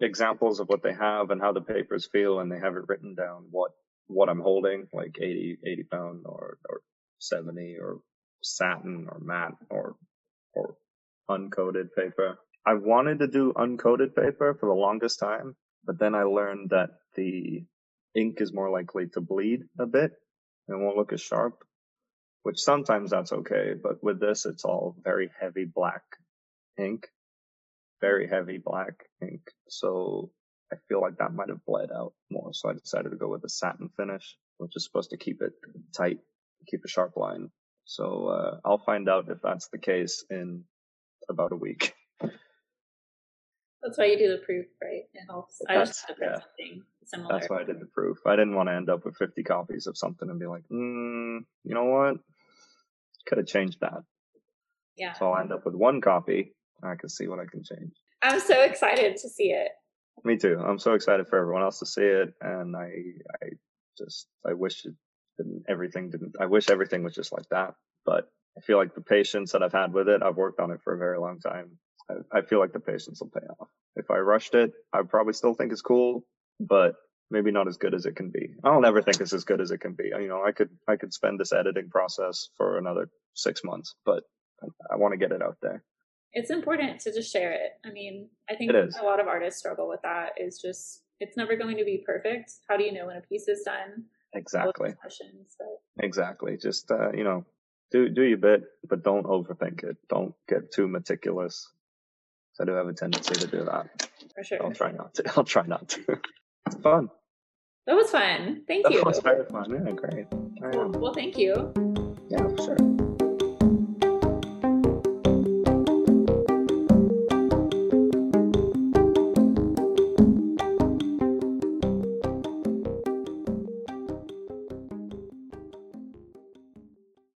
examples 0.00 0.60
of 0.60 0.68
what 0.68 0.82
they 0.82 0.94
have 0.94 1.30
and 1.30 1.40
how 1.40 1.52
the 1.52 1.62
papers 1.62 2.08
feel, 2.12 2.40
and 2.40 2.52
they 2.52 2.58
have 2.60 2.76
it 2.76 2.88
written 2.88 3.14
down 3.14 3.46
what 3.50 3.72
what 4.08 4.28
I'm 4.30 4.40
holding, 4.40 4.88
like 4.92 5.16
80 5.20 5.58
80 5.64 5.82
pound 5.84 6.22
or 6.26 6.58
or 6.70 6.80
70 7.20 7.76
or 7.80 7.98
satin 8.42 9.08
or 9.10 9.20
matte 9.20 9.54
or 9.70 9.96
or 10.54 10.76
uncoated 11.30 11.88
paper. 11.96 12.38
I 12.66 12.74
wanted 12.74 13.20
to 13.20 13.28
do 13.28 13.52
uncoated 13.56 14.14
paper 14.16 14.54
for 14.60 14.68
the 14.68 14.74
longest 14.80 15.20
time, 15.20 15.56
but 15.86 15.98
then 15.98 16.14
I 16.14 16.24
learned 16.24 16.70
that 16.70 16.90
the 17.14 17.64
ink 18.14 18.40
is 18.40 18.52
more 18.52 18.70
likely 18.70 19.08
to 19.08 19.20
bleed 19.20 19.62
a 19.78 19.86
bit 19.86 20.12
and 20.68 20.82
won't 20.82 20.96
look 20.96 21.12
as 21.12 21.20
sharp, 21.20 21.64
which 22.42 22.60
sometimes 22.60 23.10
that's 23.10 23.32
okay. 23.32 23.74
But 23.80 24.02
with 24.02 24.20
this, 24.20 24.46
it's 24.46 24.64
all 24.64 24.96
very 25.02 25.30
heavy 25.40 25.64
black 25.64 26.02
ink, 26.78 27.08
very 28.00 28.28
heavy 28.28 28.58
black 28.58 29.04
ink. 29.22 29.42
So 29.68 30.30
I 30.72 30.76
feel 30.88 31.00
like 31.00 31.18
that 31.18 31.34
might 31.34 31.48
have 31.48 31.64
bled 31.66 31.90
out 31.94 32.14
more. 32.30 32.52
So 32.52 32.70
I 32.70 32.74
decided 32.74 33.10
to 33.10 33.16
go 33.16 33.28
with 33.28 33.44
a 33.44 33.48
satin 33.48 33.90
finish, 33.96 34.36
which 34.58 34.76
is 34.76 34.84
supposed 34.84 35.10
to 35.10 35.16
keep 35.16 35.42
it 35.42 35.52
tight, 35.96 36.18
keep 36.68 36.84
a 36.84 36.88
sharp 36.88 37.16
line. 37.16 37.50
So 37.84 38.28
uh, 38.28 38.58
I'll 38.64 38.82
find 38.84 39.08
out 39.08 39.28
if 39.28 39.38
that's 39.42 39.68
the 39.68 39.78
case 39.78 40.24
in 40.30 40.64
about 41.28 41.52
a 41.52 41.56
week. 41.56 41.94
That's 43.84 43.98
why 43.98 44.06
you 44.06 44.18
do 44.18 44.28
the 44.32 44.38
proof, 44.44 44.66
right? 44.82 45.02
It 45.12 45.26
helps. 45.28 45.60
I 45.68 45.74
That's- 45.74 45.88
just 45.90 46.00
had 46.08 46.14
to 46.14 46.18
print 46.18 46.32
yeah. 46.32 46.40
something 46.40 46.82
similar. 47.04 47.34
That's 47.34 47.50
why 47.50 47.60
I 47.60 47.64
did 47.64 47.80
the 47.80 47.86
proof. 47.86 48.18
I 48.26 48.34
didn't 48.36 48.54
want 48.54 48.68
to 48.70 48.74
end 48.74 48.88
up 48.88 49.04
with 49.04 49.16
50 49.16 49.42
copies 49.42 49.86
of 49.86 49.96
something 49.98 50.28
and 50.28 50.40
be 50.40 50.46
like, 50.46 50.62
mm, 50.72 51.40
you 51.64 51.74
know 51.74 51.84
what? 51.84 52.16
Could 53.26 53.38
have 53.38 53.46
changed 53.46 53.80
that. 53.80 54.02
Yeah. 54.96 55.12
So 55.12 55.30
I'll 55.30 55.40
end 55.40 55.52
up 55.52 55.64
with 55.66 55.74
one 55.74 56.00
copy. 56.00 56.54
and 56.82 56.90
I 56.90 56.96
can 56.96 57.08
see 57.08 57.28
what 57.28 57.38
I 57.40 57.44
can 57.46 57.62
change. 57.62 57.92
I'm 58.22 58.40
so 58.40 58.62
excited 58.62 59.16
to 59.18 59.28
see 59.28 59.50
it. 59.50 59.68
Me 60.24 60.36
too. 60.38 60.58
I'm 60.58 60.78
so 60.78 60.94
excited 60.94 61.28
for 61.28 61.38
everyone 61.38 61.62
else 61.62 61.80
to 61.80 61.86
see 61.86 62.02
it, 62.04 62.32
and 62.40 62.74
I, 62.76 62.90
I 63.42 63.48
just, 63.98 64.28
I 64.48 64.54
wish 64.54 64.84
it, 64.86 64.94
and 65.38 65.62
everything 65.68 66.08
didn't. 66.10 66.36
I 66.40 66.46
wish 66.46 66.70
everything 66.70 67.02
was 67.02 67.14
just 67.14 67.32
like 67.32 67.48
that, 67.50 67.74
but 68.06 68.30
I 68.56 68.60
feel 68.60 68.78
like 68.78 68.94
the 68.94 69.00
patience 69.02 69.52
that 69.52 69.62
I've 69.62 69.72
had 69.72 69.92
with 69.92 70.08
it, 70.08 70.22
I've 70.22 70.36
worked 70.36 70.60
on 70.60 70.70
it 70.70 70.80
for 70.82 70.94
a 70.94 70.98
very 70.98 71.18
long 71.18 71.40
time. 71.40 71.78
I, 72.10 72.38
I 72.38 72.42
feel 72.42 72.58
like 72.58 72.72
the 72.72 72.80
patience 72.80 73.20
will 73.20 73.30
pay 73.30 73.46
off. 73.58 73.68
If 73.96 74.10
I 74.10 74.18
rushed 74.18 74.54
it, 74.54 74.72
I 74.92 75.02
probably 75.02 75.32
still 75.32 75.54
think 75.54 75.72
it's 75.72 75.82
cool, 75.82 76.24
but 76.60 76.94
maybe 77.30 77.50
not 77.50 77.68
as 77.68 77.76
good 77.76 77.94
as 77.94 78.06
it 78.06 78.16
can 78.16 78.30
be. 78.30 78.50
I'll 78.62 78.80
never 78.80 79.02
think 79.02 79.20
it's 79.20 79.32
as 79.32 79.44
good 79.44 79.60
as 79.60 79.70
it 79.70 79.80
can 79.80 79.94
be. 79.94 80.04
You 80.04 80.28
know, 80.28 80.42
I 80.44 80.52
could 80.52 80.70
I 80.88 80.96
could 80.96 81.12
spend 81.12 81.40
this 81.40 81.52
editing 81.52 81.90
process 81.90 82.48
for 82.56 82.78
another 82.78 83.08
six 83.34 83.62
months, 83.64 83.94
but 84.04 84.24
I, 84.62 84.94
I 84.94 84.96
want 84.96 85.12
to 85.12 85.18
get 85.18 85.32
it 85.32 85.42
out 85.42 85.56
there. 85.62 85.82
It's 86.32 86.50
important 86.50 87.00
to 87.02 87.12
just 87.12 87.32
share 87.32 87.52
it. 87.52 87.72
I 87.84 87.92
mean, 87.92 88.28
I 88.50 88.56
think 88.56 88.72
a 88.72 89.04
lot 89.04 89.20
of 89.20 89.28
artists 89.28 89.60
struggle 89.60 89.88
with 89.88 90.00
that. 90.02 90.32
Is 90.38 90.60
just 90.60 91.02
it's 91.20 91.36
never 91.36 91.56
going 91.56 91.76
to 91.76 91.84
be 91.84 92.02
perfect. 92.04 92.52
How 92.68 92.76
do 92.76 92.84
you 92.84 92.92
know 92.92 93.06
when 93.06 93.16
a 93.16 93.20
piece 93.20 93.48
is 93.48 93.62
done? 93.64 94.04
Exactly. 94.34 94.94
Exactly. 96.00 96.56
Just 96.60 96.90
uh, 96.90 97.12
you 97.12 97.22
know, 97.24 97.46
do 97.92 98.08
do 98.08 98.22
your 98.22 98.38
bit, 98.38 98.64
but 98.88 99.04
don't 99.04 99.26
overthink 99.26 99.84
it. 99.84 99.96
Don't 100.08 100.34
get 100.48 100.72
too 100.72 100.88
meticulous. 100.88 101.70
I 102.60 102.64
do 102.64 102.72
have 102.72 102.86
a 102.86 102.92
tendency 102.92 103.34
to 103.34 103.46
do 103.46 103.64
that. 103.64 104.08
For 104.34 104.44
sure. 104.44 104.62
I'll 104.62 104.72
try 104.72 104.92
not 104.92 105.14
to. 105.14 105.32
I'll 105.36 105.44
try 105.44 105.66
not 105.66 105.88
to. 105.88 106.20
It's 106.66 106.76
fun. 106.76 107.10
That 107.86 107.96
was 107.96 108.10
fun. 108.10 108.62
Thank 108.66 108.84
that 108.84 108.92
you. 108.92 108.98
That 108.98 109.06
was 109.06 109.18
very 109.20 109.44
fun. 109.46 109.70
Yeah, 109.70 109.92
great. 109.92 110.26
Well, 110.74 110.90
well, 110.90 111.12
thank 111.12 111.36
you. 111.36 111.72
Yeah, 112.30 112.48
for 112.48 112.56
sure. 112.56 112.93